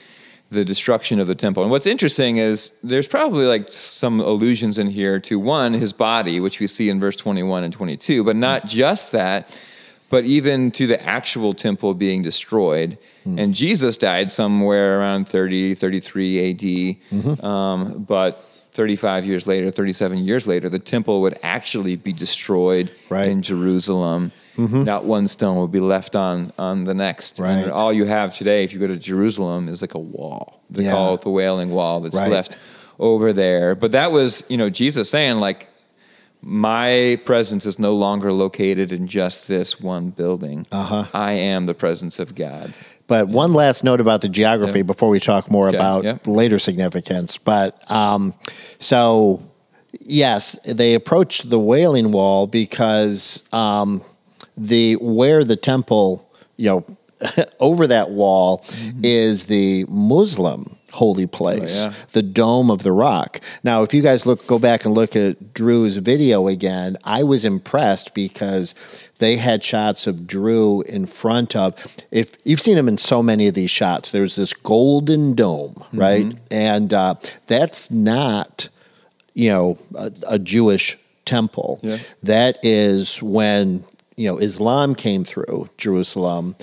the 0.51 0.63
destruction 0.63 1.19
of 1.19 1.27
the 1.27 1.35
temple. 1.35 1.63
And 1.63 1.71
what's 1.71 1.87
interesting 1.87 2.37
is 2.37 2.71
there's 2.83 3.07
probably 3.07 3.45
like 3.45 3.69
some 3.69 4.19
allusions 4.19 4.77
in 4.77 4.87
here 4.87 5.19
to 5.21 5.39
one, 5.39 5.73
his 5.73 5.91
body, 5.91 6.39
which 6.39 6.59
we 6.59 6.67
see 6.67 6.89
in 6.89 6.99
verse 6.99 7.15
21 7.15 7.63
and 7.63 7.73
22, 7.73 8.23
but 8.23 8.35
not 8.35 8.67
just 8.67 9.11
that, 9.11 9.59
but 10.09 10.23
even 10.23 10.71
to 10.71 10.87
the 10.87 11.03
actual 11.03 11.53
temple 11.53 11.93
being 11.93 12.21
destroyed. 12.21 12.97
Mm. 13.25 13.39
And 13.39 13.55
Jesus 13.55 13.97
died 13.97 14.31
somewhere 14.31 14.99
around 14.99 15.27
30, 15.27 15.73
33 15.73 16.51
AD. 16.51 16.59
Mm-hmm. 16.59 17.45
Um, 17.45 18.03
but 18.03 18.43
35 18.71 19.25
years 19.25 19.47
later, 19.47 19.71
37 19.71 20.19
years 20.19 20.45
later, 20.45 20.69
the 20.69 20.79
temple 20.79 21.21
would 21.21 21.39
actually 21.41 21.95
be 21.95 22.13
destroyed 22.13 22.93
right. 23.09 23.29
in 23.29 23.41
Jerusalem. 23.41 24.31
Mm-hmm. 24.57 24.83
Not 24.83 25.05
one 25.05 25.27
stone 25.27 25.57
will 25.57 25.67
be 25.67 25.79
left 25.79 26.15
on 26.15 26.51
on 26.57 26.85
the 26.85 26.93
next. 26.93 27.39
Right. 27.39 27.51
And 27.51 27.71
all 27.71 27.91
you 27.91 28.05
have 28.05 28.35
today, 28.35 28.63
if 28.63 28.73
you 28.73 28.79
go 28.79 28.87
to 28.87 28.97
Jerusalem, 28.97 29.67
is 29.67 29.81
like 29.81 29.93
a 29.93 29.99
wall. 29.99 30.61
They 30.69 30.83
yeah. 30.83 30.91
call 30.91 31.15
it 31.15 31.21
the 31.21 31.29
Wailing 31.29 31.71
Wall 31.71 31.99
that's 32.01 32.15
right. 32.15 32.31
left 32.31 32.57
over 32.97 33.33
there. 33.33 33.75
But 33.75 33.91
that 33.91 34.11
was, 34.11 34.43
you 34.47 34.57
know, 34.57 34.69
Jesus 34.69 35.09
saying 35.09 35.37
like, 35.37 35.69
my 36.41 37.19
presence 37.25 37.65
is 37.65 37.79
no 37.79 37.95
longer 37.95 38.31
located 38.31 38.91
in 38.91 39.07
just 39.07 39.47
this 39.47 39.79
one 39.79 40.11
building. 40.11 40.67
Uh-huh. 40.71 41.05
I 41.13 41.33
am 41.33 41.65
the 41.65 41.73
presence 41.73 42.19
of 42.19 42.35
God. 42.35 42.71
But 43.07 43.27
one 43.27 43.53
last 43.53 43.83
note 43.83 43.99
about 43.99 44.21
the 44.21 44.29
geography 44.29 44.81
before 44.83 45.09
we 45.09 45.19
talk 45.19 45.49
more 45.51 45.67
okay. 45.67 45.75
about 45.75 46.27
later 46.27 46.59
significance. 46.59 47.37
But 47.37 47.89
um, 47.91 48.33
so 48.79 49.43
Yes, 50.01 50.59
they 50.65 50.93
approached 50.93 51.49
the 51.49 51.59
Wailing 51.59 52.11
Wall 52.11 52.47
because 52.47 53.43
um, 53.51 54.01
the 54.57 54.95
where 54.95 55.43
the 55.43 55.55
temple, 55.55 56.29
you 56.57 56.69
know, 56.69 56.97
over 57.59 57.87
that 57.87 58.11
wall 58.11 58.59
mm-hmm. 58.59 59.01
is 59.03 59.45
the 59.45 59.85
Muslim 59.89 60.77
holy 60.95 61.27
place, 61.27 61.83
oh, 61.83 61.89
yeah. 61.89 61.93
the 62.13 62.23
Dome 62.23 62.71
of 62.71 62.83
the 62.83 62.91
Rock. 62.91 63.41
Now, 63.63 63.83
if 63.83 63.93
you 63.93 64.01
guys 64.01 64.25
look, 64.25 64.47
go 64.47 64.57
back 64.57 64.85
and 64.85 64.93
look 64.93 65.15
at 65.15 65.53
Drew's 65.53 65.97
video 65.97 66.47
again, 66.47 66.97
I 67.03 67.23
was 67.23 67.43
impressed 67.43 68.13
because 68.13 68.73
they 69.19 69.35
had 69.35 69.63
shots 69.63 70.07
of 70.07 70.25
Drew 70.25 70.81
in 70.83 71.05
front 71.05 71.55
of. 71.55 71.75
If 72.11 72.37
you've 72.45 72.61
seen 72.61 72.77
him 72.77 72.87
in 72.87 72.97
so 72.97 73.21
many 73.21 73.47
of 73.47 73.53
these 73.53 73.69
shots, 73.69 74.11
there's 74.11 74.35
this 74.35 74.53
golden 74.53 75.35
dome, 75.35 75.73
mm-hmm. 75.73 75.99
right, 75.99 76.33
and 76.49 76.93
uh, 76.93 77.15
that's 77.47 77.91
not, 77.91 78.69
you 79.33 79.49
know, 79.49 79.77
a, 79.95 80.11
a 80.29 80.39
Jewish 80.39 80.97
temple. 81.25 81.79
Yeah. 81.83 81.97
That 82.23 82.57
is 82.63 83.21
when 83.21 83.83
you 84.17 84.29
know 84.29 84.37
Islam 84.37 84.95
came 84.95 85.23
through 85.23 85.69
Jerusalem 85.77 86.55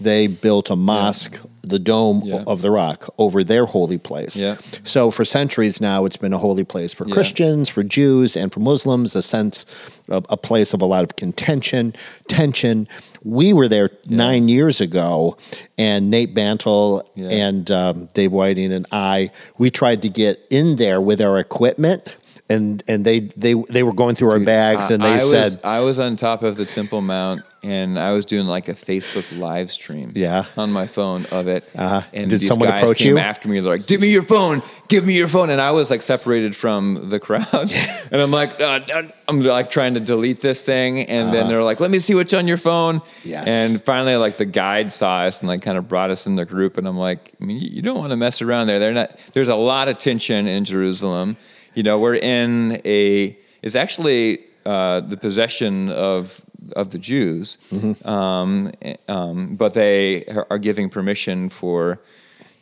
they 0.00 0.28
built 0.28 0.70
a 0.70 0.76
mosque, 0.76 1.34
yeah. 1.34 1.50
the 1.62 1.78
dome 1.78 2.22
yeah. 2.24 2.44
of 2.46 2.62
the 2.62 2.70
rock, 2.70 3.12
over 3.18 3.42
their 3.42 3.66
holy 3.66 3.98
place. 3.98 4.36
Yeah. 4.36 4.56
So 4.84 5.10
for 5.10 5.24
centuries 5.24 5.80
now, 5.80 6.04
it's 6.04 6.16
been 6.16 6.32
a 6.32 6.38
holy 6.38 6.62
place 6.62 6.94
for 6.94 7.04
Christians, 7.04 7.68
for 7.68 7.82
Jews, 7.82 8.36
and 8.36 8.52
for 8.52 8.60
Muslims. 8.60 9.16
A 9.16 9.22
sense, 9.22 9.66
of, 10.08 10.24
a 10.28 10.36
place 10.36 10.72
of 10.72 10.80
a 10.80 10.86
lot 10.86 11.02
of 11.02 11.16
contention, 11.16 11.94
tension. 12.28 12.86
We 13.24 13.52
were 13.52 13.66
there 13.66 13.90
nine 14.06 14.48
years 14.48 14.80
ago, 14.80 15.36
and 15.76 16.10
Nate 16.10 16.34
Bantle 16.34 17.08
and 17.16 17.68
um, 17.70 18.08
Dave 18.14 18.30
Whiting 18.30 18.72
and 18.72 18.86
I, 18.92 19.30
we 19.58 19.70
tried 19.70 20.02
to 20.02 20.08
get 20.08 20.38
in 20.50 20.76
there 20.76 21.00
with 21.00 21.20
our 21.20 21.38
equipment 21.38 22.16
and 22.48 22.82
and 22.88 23.04
they 23.04 23.20
they 23.20 23.54
they 23.54 23.82
were 23.82 23.92
going 23.92 24.14
through 24.14 24.30
our 24.30 24.40
bags 24.40 24.90
and 24.90 25.02
they 25.02 25.14
I 25.14 25.18
said 25.18 25.52
was, 25.52 25.64
I 25.64 25.80
was 25.80 25.98
on 25.98 26.16
top 26.16 26.42
of 26.42 26.56
the 26.56 26.64
Temple 26.64 27.02
Mount 27.02 27.42
and 27.62 27.98
I 27.98 28.12
was 28.12 28.24
doing 28.24 28.46
like 28.46 28.68
a 28.68 28.74
Facebook 28.74 29.38
live 29.38 29.70
stream 29.70 30.12
yeah. 30.14 30.44
on 30.56 30.70
my 30.72 30.86
phone 30.86 31.26
of 31.26 31.48
it. 31.48 31.68
Uh-huh. 31.74 32.02
and 32.12 32.30
did 32.30 32.40
these 32.40 32.48
someone 32.48 32.68
guys 32.68 32.82
approach 32.82 32.98
came 32.98 33.16
you? 33.16 33.18
after 33.18 33.48
me. 33.48 33.60
They're 33.60 33.72
like 33.72 33.86
give 33.86 34.00
me 34.00 34.10
your 34.10 34.22
phone. 34.22 34.62
Give 34.88 35.04
me 35.04 35.14
your 35.14 35.28
phone. 35.28 35.50
And 35.50 35.60
I 35.60 35.72
was 35.72 35.90
like 35.90 36.00
separated 36.00 36.56
from 36.56 37.10
the 37.10 37.20
crowd. 37.20 37.46
And 38.10 38.22
I'm 38.22 38.30
like 38.30 38.58
uh, 38.60 38.80
uh, 38.94 39.02
I'm 39.28 39.42
like 39.42 39.68
trying 39.68 39.94
to 39.94 40.00
delete 40.00 40.40
this 40.40 40.62
thing. 40.62 41.00
And 41.00 41.24
uh-huh. 41.24 41.32
then 41.32 41.48
they're 41.48 41.62
like 41.62 41.80
let 41.80 41.90
me 41.90 41.98
see 41.98 42.14
what's 42.14 42.32
on 42.32 42.48
your 42.48 42.56
phone. 42.56 43.02
Yes. 43.24 43.46
and 43.46 43.82
finally 43.82 44.16
like 44.16 44.38
the 44.38 44.46
guide 44.46 44.90
saw 44.90 45.22
us 45.22 45.40
and 45.40 45.48
like 45.48 45.60
kind 45.60 45.76
of 45.76 45.88
brought 45.88 46.10
us 46.10 46.26
in 46.26 46.36
the 46.36 46.46
group. 46.46 46.78
And 46.78 46.88
I'm 46.88 46.96
like 46.96 47.32
I 47.40 47.44
mean 47.44 47.60
you 47.60 47.82
don't 47.82 47.98
want 47.98 48.10
to 48.10 48.16
mess 48.16 48.40
around 48.40 48.68
there. 48.68 48.78
They're 48.78 48.94
not 48.94 49.18
there's 49.34 49.48
a 49.48 49.56
lot 49.56 49.88
of 49.88 49.98
tension 49.98 50.46
in 50.46 50.64
Jerusalem 50.64 51.36
you 51.78 51.84
know, 51.84 51.96
we're 51.96 52.16
in 52.16 52.82
a, 52.84 53.38
it's 53.62 53.76
actually 53.76 54.40
uh, 54.66 54.98
the 54.98 55.16
possession 55.16 55.90
of 55.90 56.44
of 56.74 56.90
the 56.90 56.98
Jews, 56.98 57.56
mm-hmm. 57.70 58.06
um, 58.06 58.72
um, 59.06 59.54
but 59.54 59.74
they 59.74 60.26
are 60.50 60.58
giving 60.58 60.90
permission 60.90 61.48
for 61.48 62.00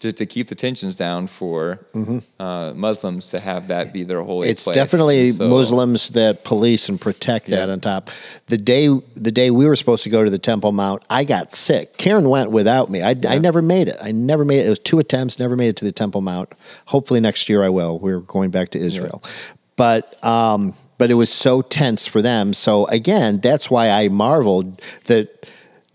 to, 0.00 0.12
to 0.12 0.26
keep 0.26 0.49
the 0.49 0.55
tensions 0.55 0.95
down 0.95 1.26
for 1.26 1.87
mm-hmm. 1.93 2.19
uh, 2.43 2.73
Muslims 2.75 3.31
to 3.31 3.41
have 3.41 3.69
that 3.69 3.93
be 3.93 4.05
their 4.05 4.23
holy 4.23 4.49
it's 4.49 4.65
place. 4.65 4.75
definitely 4.75 5.31
so, 5.31 5.49
Muslims 5.49 6.11
that 6.11 6.45
police 6.45 6.88
and 6.88 7.00
protect 7.00 7.49
yeah. 7.49 7.59
that 7.59 7.71
on 7.71 7.81
top. 7.81 8.11
The 8.47 8.59
day 8.59 8.88
the 9.15 9.33
day 9.33 9.50
we 9.50 9.67
were 9.67 9.76
supposed 9.76 10.05
to 10.05 10.11
go 10.11 10.25
to 10.25 10.31
the 10.31 10.38
Temple 10.38 10.73
Mount, 10.73 11.03
I 11.09 11.25
got 11.25 11.53
sick. 11.53 11.97
Karen 11.97 12.29
went 12.29 12.50
without 12.50 12.91
me. 12.91 13.03
I, 13.03 13.11
yeah. 13.11 13.33
I 13.33 13.38
never 13.38 13.62
made 13.62 13.88
it. 13.88 13.97
I 14.03 14.12
never 14.12 14.45
made 14.45 14.61
it. 14.61 14.67
It 14.67 14.71
was 14.71 14.79
two 14.79 14.99
attempts. 14.99 15.38
Never 15.38 15.57
made 15.57 15.69
it 15.69 15.76
to 15.76 15.85
the 15.85 15.93
Temple 15.93 16.21
Mount. 16.21 16.55
Hopefully 16.87 17.21
next 17.21 17.49
year 17.49 17.62
I 17.62 17.69
will. 17.69 17.99
We're 17.99 18.21
going 18.21 18.50
back 18.50 18.71
to 18.71 18.79
Israel, 18.79 19.23
yeah. 19.25 19.31
but. 19.76 20.25
Um, 20.25 20.75
but 20.99 21.11
it 21.11 21.15
was 21.15 21.31
so 21.31 21.61
tense 21.61 22.07
for 22.07 22.23
them. 22.23 22.55
So 22.55 22.87
again, 22.87 23.38
that's 23.41 23.71
why 23.71 23.91
I 23.91 24.09
marveled 24.09 24.81
that 25.05 25.47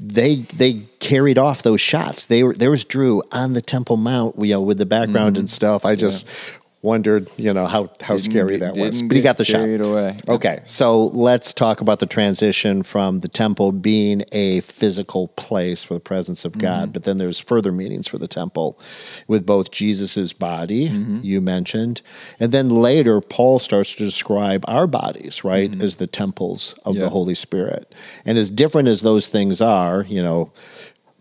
they 0.03 0.37
they 0.37 0.81
carried 0.99 1.37
off 1.37 1.61
those 1.61 1.79
shots. 1.79 2.25
They 2.25 2.43
were 2.43 2.55
there 2.55 2.71
was 2.71 2.83
Drew 2.83 3.21
on 3.31 3.53
the 3.53 3.61
Temple 3.61 3.97
Mount, 3.97 4.35
you 4.39 4.53
know, 4.53 4.61
with 4.61 4.79
the 4.79 4.85
background 4.85 5.35
mm-hmm. 5.35 5.41
and 5.41 5.49
stuff. 5.49 5.85
I 5.85 5.95
just 5.95 6.25
yeah. 6.25 6.60
Wondered, 6.81 7.29
you 7.37 7.53
know, 7.53 7.67
how 7.67 7.89
how 8.01 8.15
didn't, 8.15 8.31
scary 8.31 8.57
that 8.57 8.75
was. 8.75 9.01
But 9.01 9.15
he 9.15 9.21
got 9.21 9.37
the 9.37 9.45
shot. 9.45 9.61
Away. 9.61 10.17
Okay, 10.27 10.59
so 10.63 11.05
let's 11.05 11.53
talk 11.53 11.81
about 11.81 11.99
the 11.99 12.05
transition 12.05 12.83
from 12.83 13.19
the 13.19 13.27
temple 13.27 13.71
being 13.71 14.23
a 14.31 14.61
physical 14.61 15.27
place 15.29 15.83
for 15.83 15.93
the 15.93 15.99
presence 15.99 16.45
of 16.45 16.57
God, 16.57 16.83
mm-hmm. 16.83 16.91
but 16.91 17.03
then 17.03 17.17
there's 17.17 17.39
further 17.39 17.71
meanings 17.71 18.07
for 18.07 18.17
the 18.17 18.27
temple 18.27 18.79
with 19.27 19.45
both 19.45 19.71
Jesus's 19.71 20.33
body 20.33 20.89
mm-hmm. 20.89 21.19
you 21.21 21.41
mentioned, 21.41 22.01
and 22.39 22.51
then 22.51 22.69
later 22.69 23.21
Paul 23.21 23.59
starts 23.59 23.95
to 23.95 24.03
describe 24.03 24.65
our 24.67 24.87
bodies, 24.87 25.43
right, 25.43 25.71
mm-hmm. 25.71 25.81
as 25.81 25.97
the 25.97 26.07
temples 26.07 26.73
of 26.83 26.95
yeah. 26.95 27.01
the 27.01 27.09
Holy 27.09 27.35
Spirit. 27.35 27.93
And 28.25 28.37
as 28.37 28.49
different 28.49 28.87
as 28.87 29.01
those 29.01 29.27
things 29.27 29.61
are, 29.61 30.03
you 30.03 30.21
know, 30.21 30.51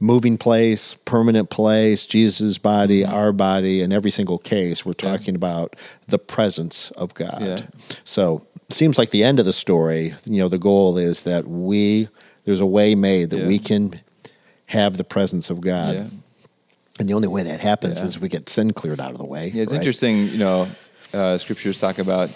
moving 0.00 0.38
place, 0.38 0.94
permanent 1.04 1.50
place, 1.50 2.06
Jesus' 2.06 2.58
body, 2.58 3.02
mm-hmm. 3.02 3.12
our 3.12 3.32
body, 3.32 3.82
in 3.82 3.92
every 3.92 4.10
single 4.10 4.38
case, 4.38 4.84
we're 4.84 4.94
talking 4.94 5.34
yeah. 5.34 5.38
about 5.38 5.76
the 6.08 6.18
presence 6.18 6.90
of 6.92 7.14
God. 7.14 7.42
Yeah. 7.42 7.60
So 8.04 8.46
seems 8.70 8.98
like 8.98 9.10
the 9.10 9.22
end 9.22 9.38
of 9.38 9.46
the 9.46 9.52
story, 9.52 10.14
you 10.24 10.40
know, 10.40 10.48
the 10.48 10.58
goal 10.58 10.96
is 10.96 11.22
that 11.22 11.46
we 11.46 12.08
there's 12.44 12.60
a 12.60 12.66
way 12.66 12.94
made 12.94 13.30
that 13.30 13.40
yeah. 13.40 13.46
we 13.46 13.58
can 13.58 14.00
have 14.66 14.96
the 14.96 15.04
presence 15.04 15.50
of 15.50 15.60
God. 15.60 16.10
And 16.98 17.08
the 17.08 17.14
only 17.14 17.28
way 17.28 17.42
that 17.42 17.60
happens 17.60 18.00
is 18.02 18.18
we 18.18 18.28
get 18.28 18.48
sin 18.48 18.72
cleared 18.72 19.00
out 19.00 19.12
of 19.12 19.18
the 19.18 19.24
way. 19.24 19.48
Yeah, 19.48 19.62
it's 19.62 19.72
right? 19.72 19.78
interesting, 19.78 20.28
you 20.28 20.38
know, 20.38 20.68
uh, 21.12 21.38
scriptures 21.38 21.78
talk 21.80 21.98
about 21.98 22.28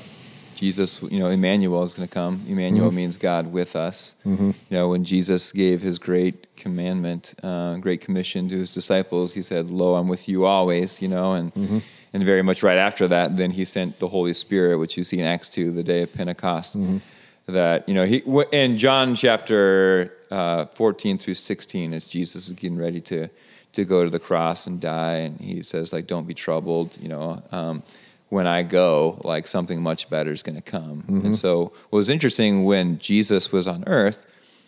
Jesus, 0.54 1.02
you 1.02 1.18
know, 1.18 1.28
Emmanuel 1.28 1.82
is 1.82 1.94
going 1.94 2.08
to 2.08 2.12
come. 2.12 2.44
Emmanuel 2.48 2.88
mm-hmm. 2.88 2.96
means 2.96 3.18
God 3.18 3.52
with 3.52 3.76
us. 3.76 4.14
Mm-hmm. 4.24 4.50
You 4.70 4.76
know, 4.76 4.88
when 4.88 5.04
Jesus 5.04 5.52
gave 5.52 5.82
his 5.82 5.98
great 5.98 6.54
commandment, 6.56 7.34
uh, 7.42 7.76
great 7.76 8.00
commission 8.00 8.48
to 8.48 8.56
his 8.56 8.72
disciples, 8.72 9.34
he 9.34 9.42
said, 9.42 9.70
"Lo, 9.70 9.94
I'm 9.94 10.08
with 10.08 10.28
you 10.28 10.44
always." 10.44 11.02
You 11.02 11.08
know, 11.08 11.32
and 11.32 11.52
mm-hmm. 11.54 11.78
and 12.12 12.24
very 12.24 12.42
much 12.42 12.62
right 12.62 12.78
after 12.78 13.08
that, 13.08 13.36
then 13.36 13.50
he 13.52 13.64
sent 13.64 13.98
the 13.98 14.08
Holy 14.08 14.34
Spirit, 14.34 14.78
which 14.78 14.96
you 14.96 15.04
see 15.04 15.20
in 15.20 15.26
Acts 15.26 15.48
two, 15.48 15.70
the 15.70 15.82
day 15.82 16.02
of 16.02 16.12
Pentecost. 16.12 16.78
Mm-hmm. 16.78 16.98
That 17.46 17.88
you 17.88 17.94
know, 17.94 18.06
he 18.06 18.22
in 18.52 18.78
John 18.78 19.14
chapter 19.14 20.14
uh, 20.30 20.66
14 20.66 21.18
through 21.18 21.34
16, 21.34 21.92
as 21.92 22.06
Jesus 22.06 22.48
is 22.48 22.54
getting 22.54 22.78
ready 22.78 23.00
to 23.02 23.28
to 23.72 23.84
go 23.84 24.04
to 24.04 24.10
the 24.10 24.20
cross 24.20 24.66
and 24.66 24.80
die, 24.80 25.16
and 25.16 25.40
he 25.40 25.62
says, 25.62 25.92
like, 25.92 26.06
"Don't 26.06 26.26
be 26.26 26.34
troubled." 26.34 26.96
You 27.00 27.08
know. 27.08 27.42
Um, 27.52 27.82
when 28.34 28.48
I 28.48 28.64
go, 28.64 29.20
like 29.22 29.46
something 29.46 29.80
much 29.80 30.10
better 30.10 30.32
is 30.32 30.42
going 30.42 30.56
to 30.56 30.60
come. 30.60 31.02
Mm-hmm. 31.02 31.26
And 31.26 31.38
so, 31.38 31.72
what 31.90 31.98
was 31.98 32.08
interesting 32.08 32.64
when 32.64 32.98
Jesus 32.98 33.52
was 33.52 33.68
on 33.68 33.84
earth, 33.86 34.26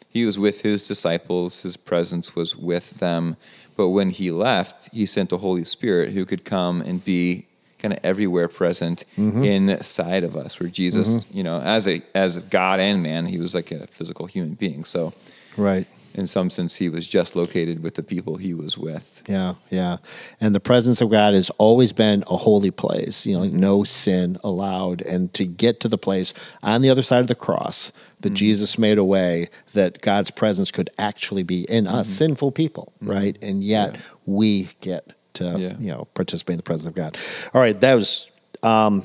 he 0.08 0.24
was 0.24 0.38
with 0.38 0.60
his 0.60 0.86
disciples, 0.86 1.62
his 1.62 1.76
presence 1.76 2.36
was 2.36 2.54
with 2.54 3.00
them. 3.00 3.36
But 3.76 3.88
when 3.88 4.10
he 4.10 4.30
left, 4.30 4.88
he 4.92 5.04
sent 5.04 5.30
the 5.30 5.38
Holy 5.38 5.64
Spirit 5.64 6.12
who 6.12 6.24
could 6.24 6.44
come 6.44 6.80
and 6.80 7.04
be 7.04 7.46
kind 7.80 7.92
of 7.92 7.98
everywhere 8.04 8.46
present 8.46 9.04
mm-hmm. 9.18 9.42
inside 9.42 10.22
of 10.22 10.36
us, 10.36 10.60
where 10.60 10.70
Jesus, 10.70 11.08
mm-hmm. 11.08 11.36
you 11.36 11.42
know, 11.42 11.60
as 11.60 11.88
a 11.88 12.02
as 12.14 12.38
God 12.38 12.78
and 12.78 13.02
man, 13.02 13.26
he 13.26 13.38
was 13.38 13.52
like 13.52 13.72
a 13.72 13.88
physical 13.88 14.26
human 14.26 14.54
being. 14.54 14.84
So, 14.84 15.12
right 15.56 15.88
in 16.16 16.26
some 16.26 16.50
sense, 16.50 16.76
he 16.76 16.88
was 16.88 17.06
just 17.06 17.36
located 17.36 17.82
with 17.82 17.94
the 17.94 18.02
people 18.02 18.36
he 18.36 18.54
was 18.54 18.78
with. 18.78 19.22
Yeah, 19.28 19.54
yeah. 19.70 19.98
And 20.40 20.54
the 20.54 20.60
presence 20.60 21.00
of 21.00 21.10
God 21.10 21.34
has 21.34 21.50
always 21.58 21.92
been 21.92 22.24
a 22.26 22.36
holy 22.36 22.70
place, 22.70 23.26
you 23.26 23.36
know, 23.36 23.44
no 23.44 23.84
sin 23.84 24.36
allowed. 24.42 25.02
And 25.02 25.32
to 25.34 25.44
get 25.44 25.80
to 25.80 25.88
the 25.88 25.98
place 25.98 26.32
on 26.62 26.82
the 26.82 26.90
other 26.90 27.02
side 27.02 27.20
of 27.20 27.28
the 27.28 27.34
cross 27.34 27.92
that 28.20 28.30
mm-hmm. 28.30 28.36
Jesus 28.36 28.78
made 28.78 28.98
a 28.98 29.04
way 29.04 29.48
that 29.74 30.00
God's 30.00 30.30
presence 30.30 30.70
could 30.70 30.90
actually 30.98 31.42
be 31.42 31.64
in 31.68 31.86
us, 31.86 32.06
mm-hmm. 32.06 32.16
sinful 32.16 32.52
people, 32.52 32.92
mm-hmm. 32.96 33.12
right? 33.12 33.38
And 33.42 33.62
yet 33.62 33.94
yeah. 33.94 34.00
we 34.24 34.68
get 34.80 35.12
to, 35.34 35.56
yeah. 35.58 35.74
you 35.78 35.92
know, 35.92 36.08
participate 36.14 36.54
in 36.54 36.58
the 36.58 36.62
presence 36.62 36.88
of 36.88 36.94
God. 36.94 37.16
All 37.52 37.60
right, 37.60 37.78
that 37.80 37.94
was. 37.94 38.30
Um, 38.62 39.04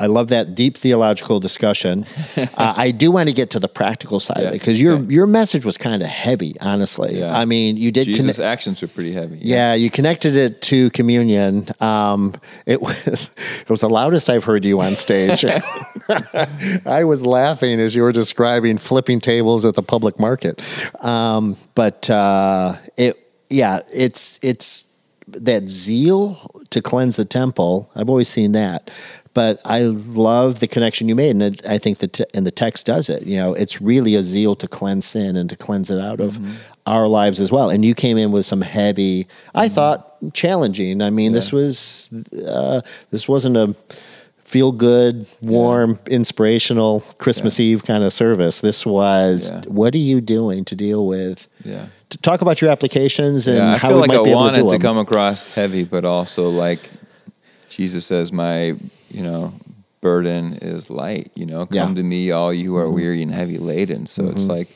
I 0.00 0.06
love 0.06 0.28
that 0.28 0.54
deep 0.54 0.76
theological 0.76 1.40
discussion. 1.40 2.06
uh, 2.36 2.74
I 2.76 2.92
do 2.92 3.10
want 3.10 3.28
to 3.28 3.34
get 3.34 3.50
to 3.50 3.58
the 3.58 3.68
practical 3.68 4.20
side 4.20 4.38
yeah, 4.38 4.48
of 4.48 4.54
it 4.54 4.60
because 4.60 4.80
your 4.80 4.98
yeah. 4.98 5.08
your 5.08 5.26
message 5.26 5.64
was 5.64 5.76
kind 5.76 6.02
of 6.02 6.08
heavy, 6.08 6.54
honestly. 6.60 7.18
Yeah. 7.18 7.36
I 7.36 7.44
mean, 7.44 7.76
you 7.76 7.90
did. 7.90 8.04
Jesus' 8.04 8.36
conne- 8.36 8.44
actions 8.44 8.80
were 8.80 8.86
pretty 8.86 9.12
heavy. 9.12 9.38
Yeah. 9.40 9.74
you 9.74 9.90
connected 9.90 10.36
it 10.36 10.62
to 10.62 10.90
communion. 10.90 11.66
Um, 11.80 12.34
it 12.64 12.80
was 12.80 13.34
it 13.60 13.68
was 13.68 13.80
the 13.80 13.90
loudest 13.90 14.30
I've 14.30 14.44
heard 14.44 14.64
you 14.64 14.80
on 14.80 14.94
stage. 14.94 15.44
I 16.86 17.02
was 17.02 17.26
laughing 17.26 17.80
as 17.80 17.96
you 17.96 18.02
were 18.02 18.12
describing 18.12 18.78
flipping 18.78 19.18
tables 19.18 19.64
at 19.64 19.74
the 19.74 19.82
public 19.82 20.20
market. 20.20 20.62
Um, 21.04 21.56
but 21.74 22.08
uh, 22.08 22.74
it, 22.96 23.16
yeah, 23.50 23.80
it's 23.92 24.38
it's 24.42 24.86
that 25.26 25.68
zeal 25.68 26.36
to 26.70 26.80
cleanse 26.80 27.16
the 27.16 27.24
temple. 27.24 27.90
I've 27.94 28.08
always 28.08 28.28
seen 28.28 28.52
that 28.52 28.90
but 29.38 29.60
I 29.64 29.82
love 29.82 30.58
the 30.58 30.66
connection 30.66 31.08
you 31.08 31.14
made, 31.14 31.30
and 31.30 31.60
I 31.64 31.78
think 31.78 31.98
that 31.98 32.18
and 32.34 32.44
the 32.44 32.50
text 32.50 32.86
does 32.86 33.08
it. 33.08 33.22
You 33.22 33.36
know, 33.36 33.54
it's 33.54 33.80
really 33.80 34.16
a 34.16 34.22
zeal 34.24 34.56
to 34.56 34.66
cleanse 34.66 35.06
sin 35.06 35.36
and 35.36 35.48
to 35.48 35.56
cleanse 35.56 35.90
it 35.90 36.00
out 36.00 36.18
of 36.18 36.38
mm-hmm. 36.38 36.54
our 36.88 37.06
lives 37.06 37.38
as 37.38 37.52
well. 37.52 37.70
And 37.70 37.84
you 37.84 37.94
came 37.94 38.18
in 38.18 38.32
with 38.32 38.46
some 38.46 38.62
heavy, 38.62 39.26
mm-hmm. 39.26 39.58
I 39.58 39.68
thought, 39.68 40.12
challenging. 40.34 41.00
I 41.00 41.10
mean, 41.10 41.30
yeah. 41.30 41.36
this 41.36 41.52
was 41.52 42.10
uh, 42.48 42.80
this 43.12 43.28
wasn't 43.28 43.56
a 43.56 43.76
feel 44.42 44.72
good, 44.72 45.28
warm, 45.40 46.00
inspirational 46.10 47.04
Christmas 47.18 47.60
Eve 47.60 47.84
kind 47.84 48.02
of 48.02 48.12
service. 48.12 48.58
This 48.60 48.84
was 48.84 49.52
Yeah. 49.52 49.60
what 49.68 49.94
are 49.94 49.98
you 49.98 50.20
doing 50.20 50.64
to 50.64 50.74
deal 50.74 51.06
with? 51.06 51.46
Yeah. 51.64 51.86
To 52.08 52.18
talk 52.18 52.40
about 52.40 52.60
your 52.60 52.72
applications 52.72 53.46
and 53.46 53.58
Yeah, 53.58 53.74
I 53.74 53.76
how 53.76 53.88
feel 53.90 53.98
we 53.98 54.00
like 54.00 54.08
might 54.08 54.18
I 54.18 54.24
be 54.24 54.30
able 54.30 54.40
to 54.40 54.44
wanted 54.46 54.62
do 54.62 54.64
to 54.64 54.70
them. 54.70 54.80
come 54.80 54.98
across 54.98 55.50
heavy, 55.50 55.84
but 55.84 56.04
also 56.04 56.48
like 56.48 56.90
Jesus 57.68 58.04
says, 58.04 58.32
my 58.32 58.74
you 59.10 59.22
know 59.22 59.52
burden 60.00 60.54
is 60.62 60.90
light. 60.90 61.30
You 61.34 61.46
know, 61.46 61.66
come 61.66 61.90
Yeah. 61.90 61.94
to 61.94 62.02
me, 62.02 62.30
all 62.30 62.52
you 62.52 62.74
who 62.74 62.78
Mm-hmm. 62.78 62.88
are 62.88 62.92
weary 62.92 63.22
and 63.22 63.32
heavy 63.32 63.58
laden. 63.58 64.06
So 64.06 64.24
it's 64.26 64.46
like 64.46 64.68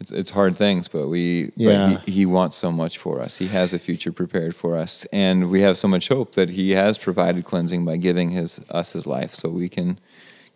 it's 0.00 0.10
it's 0.10 0.30
hard 0.32 0.56
things, 0.56 0.88
but 0.88 1.08
we 1.08 1.52
Yeah. 1.56 1.94
but 1.94 2.04
he, 2.06 2.12
he 2.12 2.26
wants 2.26 2.56
so 2.56 2.72
much 2.72 2.98
for 2.98 3.20
us. 3.20 3.38
He 3.38 3.46
has 3.48 3.72
a 3.72 3.78
future 3.78 4.12
prepared 4.12 4.54
for 4.56 4.76
us, 4.76 5.06
and 5.12 5.50
we 5.50 5.60
have 5.62 5.76
so 5.76 5.86
much 5.88 6.08
hope 6.08 6.32
that 6.34 6.50
he 6.50 6.72
has 6.72 6.98
provided 6.98 7.44
cleansing 7.44 7.84
by 7.84 7.96
giving 7.96 8.30
his 8.30 8.60
us 8.70 8.92
his 8.92 9.06
life, 9.06 9.34
so 9.34 9.48
we 9.48 9.68
can 9.68 9.98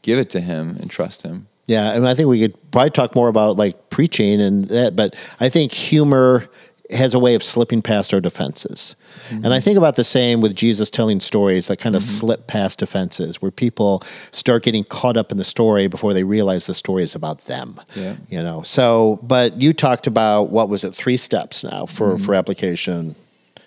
give 0.03 0.19
it 0.19 0.29
to 0.31 0.41
him 0.41 0.77
and 0.81 0.91
trust 0.91 1.23
him. 1.23 1.47
Yeah, 1.67 1.93
and 1.95 2.09
I 2.09 2.15
think 2.15 2.29
we 2.29 2.41
could 2.41 2.57
probably 2.71 2.91
talk 2.91 3.15
more 3.15 3.29
about 3.29 3.57
like 3.59 3.91
preaching 3.91 4.41
and 4.41 4.65
that, 4.69 4.97
but 4.97 5.15
I 5.39 5.49
think 5.51 5.71
humor 5.71 6.47
has 6.91 7.13
a 7.13 7.19
way 7.19 7.35
of 7.35 7.43
slipping 7.43 7.83
past 7.83 8.15
our 8.15 8.21
defenses. 8.21 8.97
And 9.31 9.53
I 9.53 9.61
think 9.61 9.77
about 9.77 9.97
the 9.97 10.05
same 10.05 10.41
with 10.41 10.55
Jesus 10.57 10.89
telling 10.89 11.21
stories 11.21 11.69
that 11.69 11.79
kind 11.79 11.95
of 11.95 12.03
slip 12.03 12.47
past 12.47 12.79
defenses, 12.79 13.43
where 13.43 13.51
people 13.51 14.01
start 14.31 14.63
getting 14.63 14.85
caught 14.85 15.17
up 15.19 15.31
in 15.31 15.37
the 15.39 15.45
story 15.45 15.87
before 15.89 16.15
they 16.15 16.25
realize 16.25 16.67
the 16.67 16.73
story 16.75 17.03
is 17.03 17.15
about 17.15 17.41
them. 17.45 17.79
Yeah. 17.95 18.17
You 18.29 18.43
know. 18.43 18.63
So, 18.63 19.19
but 19.23 19.61
you 19.61 19.73
talked 19.75 20.07
about 20.07 20.45
what 20.51 20.69
was 20.71 20.83
it? 20.85 20.95
Three 20.95 21.19
steps 21.19 21.63
now 21.63 21.85
for 21.87 22.19
for 22.19 22.35
application. 22.35 23.15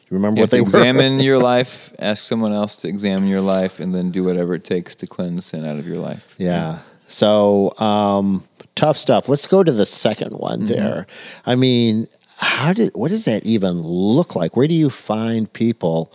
You 0.10 0.17
remember 0.17 0.39
You 0.39 0.43
what 0.43 0.49
they 0.49 0.60
were? 0.62 0.65
examine 0.67 1.19
your 1.19 1.38
life, 1.53 1.93
ask 1.99 2.25
someone 2.25 2.53
else 2.53 2.75
to 2.77 2.88
examine 2.88 3.29
your 3.29 3.39
life, 3.41 3.79
and 3.79 3.93
then 3.93 4.10
do 4.12 4.23
whatever 4.23 4.55
it 4.55 4.63
takes 4.63 4.95
to 4.95 5.07
cleanse 5.07 5.45
sin 5.45 5.63
out 5.65 5.77
of 5.77 5.88
your 5.88 5.97
life. 5.99 6.34
Yeah. 6.38 6.79
So 7.07 7.77
um, 7.77 8.43
tough 8.75 8.97
stuff. 8.97 9.29
Let's 9.29 9.45
go 9.47 9.63
to 9.63 9.71
the 9.71 9.86
second 9.86 10.31
one 10.34 10.62
Mm-hmm. 10.62 10.67
there. 10.73 11.07
I 11.45 11.55
mean, 11.55 12.07
how 12.41 12.73
did 12.73 12.91
what 12.95 13.10
does 13.12 13.25
that 13.25 13.45
even 13.45 13.82
look 13.82 14.36
like? 14.36 14.58
Where 14.58 14.67
do 14.67 14.73
you 14.75 14.89
find 14.89 15.51
people 15.54 16.12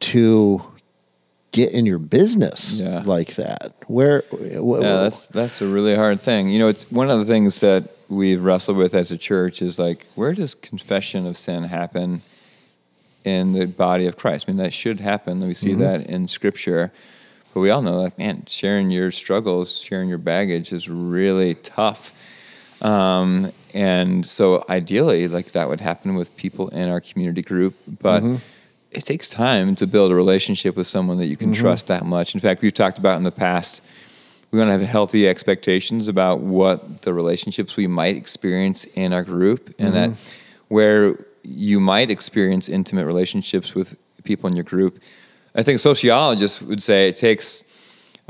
to 0.00 0.62
get 1.52 1.72
in 1.72 1.86
your 1.86 1.98
business 1.98 2.74
Yeah. 2.74 3.02
like 3.04 3.34
that? 3.36 3.72
Where? 3.86 4.24
wh- 4.30 4.80
Yeah, 4.82 5.02
that's 5.02 5.26
that's 5.26 5.60
a 5.60 5.66
really 5.66 5.94
hard 5.94 6.20
thing. 6.20 6.48
You 6.50 6.58
know, 6.58 6.68
it's 6.68 6.90
one 6.90 7.10
of 7.10 7.18
the 7.18 7.24
things 7.24 7.60
that 7.60 7.90
we've 8.08 8.42
wrestled 8.42 8.76
with 8.76 8.94
as 8.94 9.10
a 9.10 9.18
church 9.18 9.60
is 9.62 9.78
like, 9.78 10.06
where 10.14 10.32
does 10.32 10.54
confession 10.54 11.26
of 11.26 11.36
sin 11.36 11.64
happen 11.64 12.22
in 13.24 13.52
the 13.52 13.66
body 13.66 14.06
of 14.06 14.16
Christ? 14.16 14.44
I 14.48 14.52
mean, 14.52 14.58
that 14.58 14.72
should 14.72 15.00
happen. 15.00 15.40
We 15.40 15.54
see 15.54 15.74
that 15.74 16.06
in 16.06 16.28
Scripture, 16.28 16.92
but 17.52 17.60
we 17.60 17.70
all 17.70 17.82
know, 17.82 18.00
like, 18.00 18.18
man, 18.18 18.44
sharing 18.46 18.90
your 18.90 19.10
struggles, 19.10 19.78
sharing 19.78 20.08
your 20.08 20.18
baggage 20.18 20.72
is 20.72 20.88
really 20.88 21.54
tough. 21.54 22.12
Um, 22.82 23.50
and 23.76 24.26
so, 24.26 24.64
ideally, 24.68 25.28
like 25.28 25.52
that 25.52 25.68
would 25.68 25.80
happen 25.80 26.14
with 26.14 26.36
people 26.36 26.68
in 26.70 26.88
our 26.88 27.00
community 27.00 27.42
group, 27.42 27.74
but. 28.00 28.22
Mm-hmm. 28.22 28.36
It 28.92 29.04
takes 29.04 29.28
time 29.28 29.74
to 29.74 29.86
build 29.86 30.10
a 30.10 30.14
relationship 30.14 30.74
with 30.74 30.86
someone 30.86 31.18
that 31.18 31.26
you 31.26 31.36
can 31.36 31.52
mm-hmm. 31.52 31.60
trust 31.60 31.86
that 31.88 32.06
much. 32.06 32.34
In 32.34 32.40
fact, 32.40 32.62
we've 32.62 32.72
talked 32.72 32.96
about 32.96 33.16
in 33.16 33.24
the 33.24 33.32
past 33.32 33.82
we 34.50 34.58
want 34.58 34.68
to 34.68 34.72
have 34.78 34.88
healthy 34.88 35.28
expectations 35.28 36.08
about 36.08 36.40
what 36.40 37.02
the 37.02 37.12
relationships 37.12 37.76
we 37.76 37.86
might 37.86 38.16
experience 38.16 38.84
in 38.94 39.12
our 39.12 39.22
group 39.22 39.74
and 39.78 39.94
that 39.94 40.10
mm-hmm. 40.10 40.74
where 40.74 41.18
you 41.42 41.80
might 41.80 42.10
experience 42.10 42.68
intimate 42.68 43.06
relationships 43.06 43.74
with 43.74 43.98
people 44.24 44.48
in 44.48 44.56
your 44.56 44.64
group 44.64 44.98
i 45.54 45.62
think 45.62 45.78
sociologists 45.78 46.62
would 46.62 46.82
say 46.82 47.08
it 47.08 47.16
takes 47.16 47.62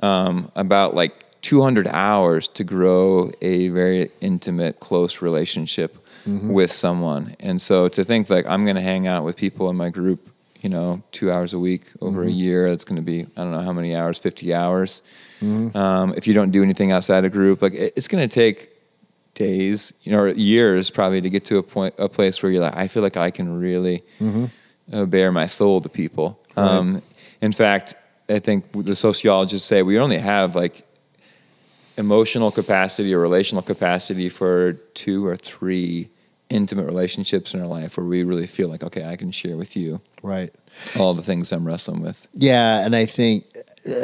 um, 0.03 0.51
about 0.57 0.95
like 0.95 1.26
200 1.43 1.87
hours 1.89 2.49
to 2.49 2.65
grow 2.65 3.31
a 3.41 3.69
very 3.69 4.11
intimate 4.21 4.81
close 4.81 5.23
relationship 5.23 5.97
with 6.27 6.73
someone. 6.73 7.37
And 7.39 7.63
so 7.63 7.87
to 7.89 8.03
think 8.05 8.29
like 8.29 8.47
i'm 8.47 8.65
going 8.65 8.75
to 8.77 8.83
hang 8.83 9.07
out 9.07 9.23
with 9.25 9.37
people 9.37 9.71
in 9.71 9.77
my 9.77 9.91
group 9.91 10.29
you 10.61 10.69
know 10.69 11.01
two 11.13 11.31
hours 11.31 11.53
a 11.55 11.59
week 11.59 11.85
over 12.01 12.25
a 12.25 12.31
year 12.31 12.69
that's 12.71 12.83
going 12.85 12.97
to 12.97 13.03
be 13.03 13.19
i 13.37 13.43
don't 13.43 13.53
know 13.53 13.61
how 13.61 13.73
many 13.73 13.95
hours 13.95 14.19
50 14.19 14.53
hours. 14.55 15.03
Um, 15.77 16.15
if 16.17 16.27
you 16.27 16.35
don't 16.35 16.51
do 16.51 16.63
anything 16.65 16.91
outside 16.91 17.25
a 17.25 17.31
group 17.31 17.63
like 17.63 17.75
it, 17.75 17.93
it's 17.97 18.09
going 18.09 18.27
to 18.29 18.35
take 18.35 18.71
days 19.35 19.93
you 20.03 20.11
know 20.13 20.21
or 20.23 20.29
years 20.31 20.91
probably 20.91 21.21
to 21.21 21.31
get 21.31 21.45
to 21.45 21.59
a 21.59 21.63
point 21.63 21.95
a 21.99 22.09
place 22.09 22.43
where 22.43 22.51
you're 22.51 22.63
like 22.63 22.75
i 22.77 22.89
feel 22.89 23.03
like 23.05 23.17
i 23.19 23.31
can 23.31 23.61
really 23.61 24.03
uh, 24.93 25.05
bare 25.07 25.31
my 25.31 25.47
soul 25.47 25.81
to 25.81 25.89
people. 25.89 26.41
Um, 26.57 27.03
in 27.41 27.53
fact 27.53 27.95
i 28.29 28.41
think 28.41 28.65
the 28.73 28.97
sociologists 28.97 29.69
say 29.69 29.83
we 29.83 29.99
only 30.01 30.19
have 30.19 30.57
like 30.57 30.83
emotional 31.97 32.51
capacity 32.51 33.15
or 33.15 33.21
relational 33.21 33.63
capacity 33.63 34.29
for 34.29 34.75
two 34.95 35.27
or 35.27 35.37
three 35.37 36.09
intimate 36.49 36.85
relationships 36.85 37.55
in 37.55 37.61
our 37.61 37.67
life 37.67 37.97
where 37.97 38.07
we 38.07 38.23
really 38.23 38.47
feel 38.47 38.69
like 38.69 38.83
okay 38.85 39.05
i 39.05 39.17
can 39.17 39.31
share 39.31 39.57
with 39.57 39.77
you 39.77 40.01
Right. 40.23 40.53
All 40.99 41.15
the 41.15 41.23
things 41.23 41.53
i'm 41.53 41.67
wrestling 41.67 42.01
with 42.03 42.27
Yeah, 42.33 42.85
and 42.85 42.95
I 42.97 43.07
think 43.07 43.45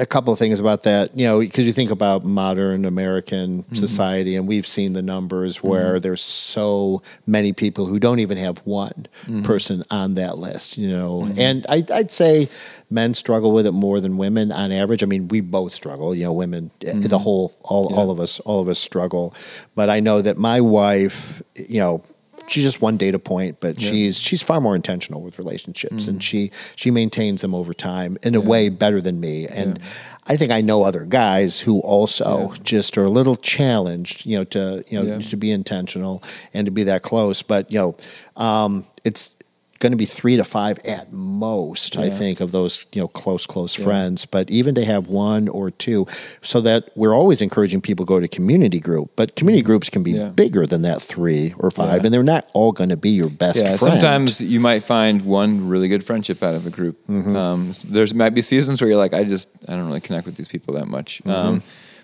a 0.00 0.06
couple 0.06 0.32
of 0.32 0.38
things 0.38 0.60
about 0.60 0.84
that, 0.84 1.16
you 1.18 1.26
know, 1.26 1.40
because 1.40 1.66
you 1.66 1.72
think 1.72 1.90
about 1.90 2.24
modern 2.24 2.84
American 2.84 3.62
Mm-hmm. 3.62 3.74
society, 3.74 4.36
and 4.36 4.46
we've 4.46 4.66
seen 4.66 4.92
the 4.92 5.02
numbers 5.02 5.60
where 5.62 5.98
there's 5.98 6.20
so 6.22 7.02
many 7.26 7.52
people 7.52 7.86
who 7.86 7.98
don't 7.98 8.20
even 8.20 8.38
have 8.38 8.58
one 8.64 9.06
Mm-hmm. 9.24 9.42
person 9.42 9.82
on 9.90 10.14
that 10.14 10.38
list, 10.38 10.78
you 10.78 10.88
know. 10.88 11.28
And 11.36 11.66
I, 11.68 11.84
I'd 11.92 12.10
say 12.12 12.48
men 12.90 13.14
struggle 13.14 13.50
with 13.52 13.66
it 13.66 13.72
more 13.72 14.00
than 14.00 14.16
women 14.18 14.52
on 14.52 14.70
average. 14.70 15.02
I 15.02 15.06
mean, 15.06 15.26
we 15.28 15.40
both 15.40 15.74
struggle, 15.74 16.14
you 16.14 16.24
know, 16.24 16.32
women, 16.32 16.70
eh, 16.86 16.92
the 16.94 17.18
whole, 17.18 17.52
all, 17.62 17.86
Mm-hmm. 17.86 17.94
Yeah. 17.94 18.00
all 18.00 18.10
of 18.12 18.20
us, 18.20 18.38
all 18.40 18.60
of 18.60 18.68
us 18.68 18.78
struggle. 18.78 19.34
But 19.74 19.90
I 19.90 19.98
know 20.00 20.22
that 20.22 20.36
my 20.38 20.60
wife, 20.60 21.42
you 21.56 21.80
know, 21.80 22.02
she's 22.48 22.64
just 22.64 22.80
one 22.82 22.96
data 22.96 23.18
point, 23.18 23.58
but 23.60 23.80
she's 23.80 24.18
she's 24.18 24.42
far 24.42 24.60
more 24.60 24.74
intentional 24.74 25.22
with 25.22 25.38
relationships, 25.38 26.06
and 26.08 26.22
she 26.22 26.50
she 26.76 26.90
maintains 26.90 27.40
them 27.40 27.54
over 27.54 27.72
time 27.74 28.16
in 28.22 28.34
a 28.34 28.40
way 28.40 28.68
better 28.68 29.00
than 29.00 29.20
me. 29.20 29.46
And 29.48 29.78
I 30.26 30.36
think 30.36 30.52
I 30.52 30.60
know 30.60 30.82
other 30.84 31.04
guys 31.04 31.60
who 31.60 31.80
also 31.80 32.52
just 32.62 32.96
are 32.98 33.04
a 33.04 33.10
little 33.10 33.36
challenged, 33.36 34.26
you 34.26 34.38
know, 34.38 34.44
to 34.44 34.84
you 34.88 34.98
know 35.02 35.06
Yeah. 35.14 35.18
to 35.20 35.36
be 35.36 35.50
intentional 35.50 36.22
and 36.54 36.64
to 36.66 36.70
be 36.70 36.84
that 36.84 37.02
close. 37.02 37.42
But 37.42 37.70
you 37.72 37.78
know, 37.78 37.96
um, 38.36 38.86
it's 39.04 39.34
going 39.82 39.92
to 39.92 39.98
be 39.98 40.06
three 40.06 40.36
to 40.36 40.44
five 40.44 40.78
at 40.86 41.12
most, 41.12 41.96
I 41.96 42.08
think, 42.08 42.40
of 42.40 42.52
those 42.52 42.86
you 42.92 43.00
know 43.02 43.08
close 43.08 43.44
close 43.46 43.74
friends. 43.74 44.24
But 44.24 44.48
even 44.50 44.74
to 44.76 44.84
have 44.84 45.08
one 45.08 45.48
or 45.48 45.70
two, 45.70 46.06
so 46.40 46.60
that 46.62 46.90
we're 46.94 47.14
always 47.14 47.40
encouraging 47.42 47.80
people 47.82 48.06
to 48.06 48.08
go 48.14 48.20
to 48.20 48.28
community 48.28 48.80
group. 48.80 49.10
But 49.16 49.34
community 49.36 49.62
groups 49.64 49.90
can 49.90 50.02
be 50.02 50.12
Mm-hmm. 50.12 50.20
Yeah. 50.22 50.28
bigger 50.44 50.66
than 50.66 50.82
that 50.82 51.00
three 51.02 51.54
or 51.58 51.70
five, 51.70 52.00
Yeah. 52.00 52.04
and 52.06 52.14
they're 52.14 52.22
not 52.36 52.48
all 52.54 52.70
going 52.72 52.90
to 52.90 52.96
be 52.96 53.10
your 53.10 53.30
best 53.30 53.56
yeah 53.62 53.76
friend. 53.76 53.94
sometimes 54.00 54.40
you 54.40 54.60
might 54.60 54.82
find 54.84 55.22
one 55.22 55.68
really 55.68 55.88
good 55.88 56.04
friendship 56.04 56.42
out 56.42 56.54
of 56.54 56.66
a 56.66 56.70
group 56.70 56.96
Mm-hmm. 57.08 57.34
um, 57.34 57.74
there's 57.84 58.12
might 58.14 58.34
be 58.34 58.42
seasons 58.42 58.80
where 58.80 58.88
you're 58.90 58.98
like 59.06 59.14
i 59.14 59.24
just 59.24 59.48
i 59.68 59.72
don't 59.74 59.86
really 59.86 60.00
connect 60.08 60.26
with 60.26 60.36
these 60.36 60.48
people 60.48 60.74
that 60.74 60.86
much 60.86 61.22
Mm-hmm. 61.24 61.30
um, 61.30 61.62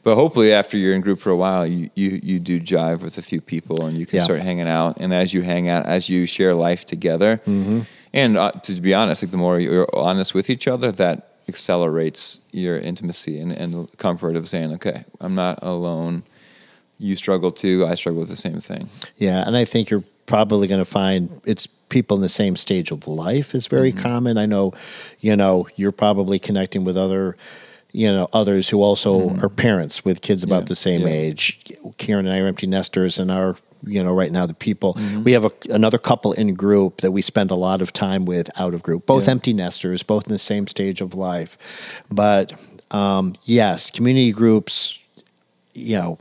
but 0.08 0.14
hopefully 0.22 0.50
after 0.60 0.76
you're 0.80 0.94
in 0.98 1.02
group 1.02 1.20
for 1.20 1.30
a 1.30 1.36
while 1.44 1.64
you, 1.66 1.90
you 2.00 2.10
you 2.30 2.36
do 2.50 2.56
jive 2.72 3.00
with 3.06 3.18
a 3.18 3.22
few 3.30 3.40
people 3.52 3.76
and 3.86 3.94
you 4.00 4.06
can 4.06 4.16
Yeah. 4.18 4.24
start 4.28 4.40
hanging 4.50 4.68
out 4.78 4.92
and 5.02 5.12
as 5.22 5.28
you 5.34 5.42
hang 5.52 5.68
out 5.74 5.84
as 5.96 6.08
you 6.12 6.20
share 6.36 6.54
life 6.68 6.82
together 6.94 7.32
Mm-hmm. 7.46 7.80
and 8.20 8.30
uh, 8.42 8.52
to 8.66 8.72
be 8.88 8.94
honest 9.00 9.22
like 9.22 9.32
the 9.36 9.42
more 9.46 9.56
you're 9.60 9.88
honest 10.10 10.30
with 10.38 10.48
each 10.54 10.66
other 10.74 10.90
that 11.02 11.16
accelerates 11.52 12.40
your 12.52 12.76
intimacy 12.90 13.34
and, 13.42 13.52
and 13.52 13.70
comfort 14.06 14.34
of 14.36 14.48
saying 14.52 14.70
okay 14.78 14.98
i'm 15.24 15.34
not 15.44 15.58
alone 15.62 16.22
you 17.06 17.14
struggle 17.24 17.50
too 17.62 17.76
i 17.90 17.94
struggle 18.00 18.20
with 18.24 18.30
the 18.36 18.42
same 18.48 18.60
thing 18.70 18.88
Yeah, 19.26 19.40
and 19.46 19.54
I 19.62 19.64
think 19.72 19.90
you're 19.90 20.04
probably 20.26 20.66
going 20.72 20.84
to 20.86 20.90
find 21.00 21.20
it's 21.52 21.66
people 21.96 22.14
in 22.18 22.22
the 22.22 22.28
same 22.42 22.54
stage 22.56 22.88
of 22.96 23.00
life 23.08 23.54
is 23.58 23.66
very 23.76 23.92
Mm-hmm. 23.92 24.08
common. 24.08 24.34
I 24.44 24.46
know, 24.46 24.72
you 25.26 25.34
know, 25.42 25.54
you're 25.80 25.96
probably 26.04 26.38
connecting 26.38 26.84
with 26.84 26.96
other, 26.98 27.36
you 27.98 28.10
know, 28.12 28.28
others 28.32 28.68
who 28.68 28.80
also 28.80 29.36
are 29.42 29.48
parents 29.48 30.04
with 30.04 30.20
kids 30.20 30.42
about. 30.44 30.62
Yeah, 30.62 30.68
the 30.68 30.74
same 30.76 31.00
yeah. 31.02 31.08
age. 31.24 31.58
Karen 31.96 32.26
and 32.26 32.34
I 32.34 32.40
are 32.40 32.46
empty 32.46 32.66
nesters, 32.68 33.18
and 33.18 33.30
our 33.30 33.56
you 33.82 34.02
know 34.04 34.12
right 34.12 34.32
now 34.32 34.46
the 34.46 34.54
people 34.54 34.94
Mm-hmm. 34.94 35.22
we 35.24 35.32
have 35.32 35.44
a, 35.44 35.50
another 35.70 35.98
couple 35.98 36.32
in 36.32 36.54
group 36.54 37.00
that 37.02 37.12
we 37.12 37.22
spend 37.22 37.50
a 37.50 37.54
lot 37.54 37.80
of 37.82 37.92
time 37.92 38.24
with 38.24 38.50
out 38.60 38.74
of 38.74 38.82
group 38.82 39.06
both 39.06 39.24
Yeah. 39.26 39.30
empty 39.34 39.52
nesters 39.52 40.02
both 40.02 40.26
in 40.26 40.32
the 40.32 40.38
same 40.52 40.66
stage 40.66 41.00
of 41.00 41.14
life 41.14 41.56
but 42.10 42.52
um, 42.90 43.34
yes 43.44 43.90
community 43.92 44.32
groups 44.32 44.98
you 45.74 45.96
know 45.96 46.18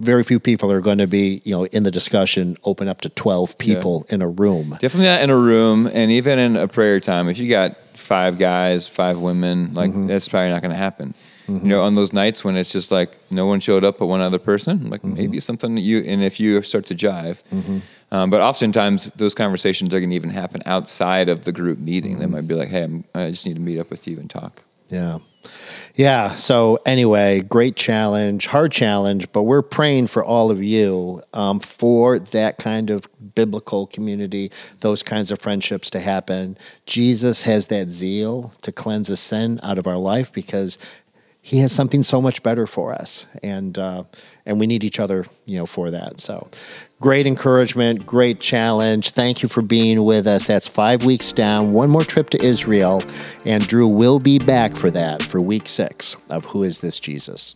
very 0.00 0.22
few 0.24 0.40
people 0.40 0.72
are 0.72 0.80
going 0.80 0.96
to 0.98 1.06
be, 1.06 1.42
you 1.44 1.54
know, 1.54 1.66
in 1.66 1.82
the 1.82 1.90
discussion 1.90 2.56
open 2.64 2.88
up 2.88 3.02
to 3.02 3.10
12 3.10 3.58
people 3.58 4.06
in 4.08 4.22
a 4.22 4.28
room. 4.28 4.70
Definitely 4.80 5.08
not 5.08 5.20
in 5.22 5.28
a 5.30 5.36
room, 5.36 5.86
and 5.92 6.10
even 6.10 6.38
in 6.38 6.56
a 6.56 6.66
prayer 6.66 7.00
time. 7.00 7.28
If 7.28 7.36
you 7.38 7.50
got 7.50 7.76
five 8.10 8.38
guys, 8.38 8.88
five 8.88 9.16
women, 9.28 9.72
like 9.80 9.90
Mm-hmm. 9.90 10.08
that's 10.08 10.28
probably 10.28 10.50
not 10.50 10.62
going 10.64 10.72
to 10.78 10.82
happen. 10.88 11.14
You 11.48 11.66
know, 11.72 11.82
on 11.82 11.96
those 11.96 12.12
nights 12.12 12.44
when 12.44 12.54
it's 12.56 12.70
just 12.70 12.90
like 12.92 13.10
no 13.28 13.44
one 13.52 13.58
showed 13.58 13.82
up 13.84 13.98
but 13.98 14.06
one 14.06 14.20
other 14.28 14.38
person, 14.52 14.74
like 14.92 15.02
Mm-hmm. 15.02 15.14
maybe 15.20 15.40
something 15.40 15.74
that 15.76 15.80
you. 15.90 15.98
And 16.10 16.22
if 16.22 16.38
you 16.38 16.62
start 16.62 16.84
to 16.86 16.94
jive, 16.94 17.38
um, 18.12 18.30
but 18.30 18.40
oftentimes 18.40 19.10
those 19.16 19.34
conversations 19.34 19.92
are 19.94 19.98
going 20.00 20.10
to 20.10 20.16
even 20.22 20.30
happen 20.30 20.60
outside 20.66 21.28
of 21.28 21.38
the 21.46 21.52
group 21.60 21.78
meeting. 21.78 22.12
Mm-hmm. 22.12 22.20
They 22.20 22.26
might 22.34 22.46
be 22.48 22.54
like, 22.54 22.68
"Hey, 22.68 22.84
I'm, 22.84 23.04
I 23.14 23.30
just 23.30 23.46
need 23.46 23.54
to 23.60 23.60
meet 23.68 23.78
up 23.82 23.90
with 23.90 24.06
you 24.08 24.16
and 24.20 24.28
talk." 24.30 24.62
Yeah. 24.88 25.18
Yeah. 25.94 26.30
So 26.30 26.78
anyway, 26.86 27.40
great 27.40 27.76
challenge, 27.76 28.46
hard 28.46 28.72
challenge, 28.72 29.30
but 29.32 29.42
we're 29.42 29.62
praying 29.62 30.06
for 30.06 30.24
all 30.24 30.50
of 30.50 30.62
you 30.62 31.22
um, 31.34 31.60
for 31.60 32.18
that 32.18 32.58
kind 32.58 32.90
of 32.90 33.06
biblical 33.34 33.86
community, 33.86 34.50
those 34.80 35.02
kinds 35.02 35.30
of 35.30 35.40
friendships 35.40 35.90
to 35.90 36.00
happen. 36.00 36.56
Jesus 36.86 37.42
has 37.42 37.66
that 37.66 37.90
zeal 37.90 38.52
to 38.62 38.72
cleanse 38.72 39.10
a 39.10 39.16
sin 39.16 39.60
out 39.62 39.78
of 39.78 39.86
our 39.86 39.98
life 39.98 40.32
because 40.32 40.78
he 41.42 41.58
has 41.60 41.72
something 41.72 42.02
so 42.02 42.20
much 42.20 42.42
better 42.42 42.66
for 42.66 42.92
us, 42.92 43.26
and 43.42 43.78
uh, 43.78 44.02
and 44.44 44.60
we 44.60 44.66
need 44.66 44.84
each 44.84 45.00
other, 45.00 45.24
you 45.46 45.58
know, 45.58 45.66
for 45.66 45.90
that. 45.90 46.20
So, 46.20 46.48
great 47.00 47.26
encouragement, 47.26 48.06
great 48.06 48.40
challenge. 48.40 49.10
Thank 49.10 49.42
you 49.42 49.48
for 49.48 49.62
being 49.62 50.04
with 50.04 50.26
us. 50.26 50.46
That's 50.46 50.66
five 50.66 51.04
weeks 51.04 51.32
down, 51.32 51.72
one 51.72 51.88
more 51.88 52.04
trip 52.04 52.30
to 52.30 52.44
Israel, 52.44 53.02
and 53.46 53.66
Drew 53.66 53.88
will 53.88 54.18
be 54.18 54.38
back 54.38 54.76
for 54.76 54.90
that 54.90 55.22
for 55.22 55.40
week 55.40 55.68
six 55.68 56.16
of 56.28 56.44
Who 56.46 56.62
Is 56.62 56.80
This 56.80 56.98
Jesus. 57.00 57.54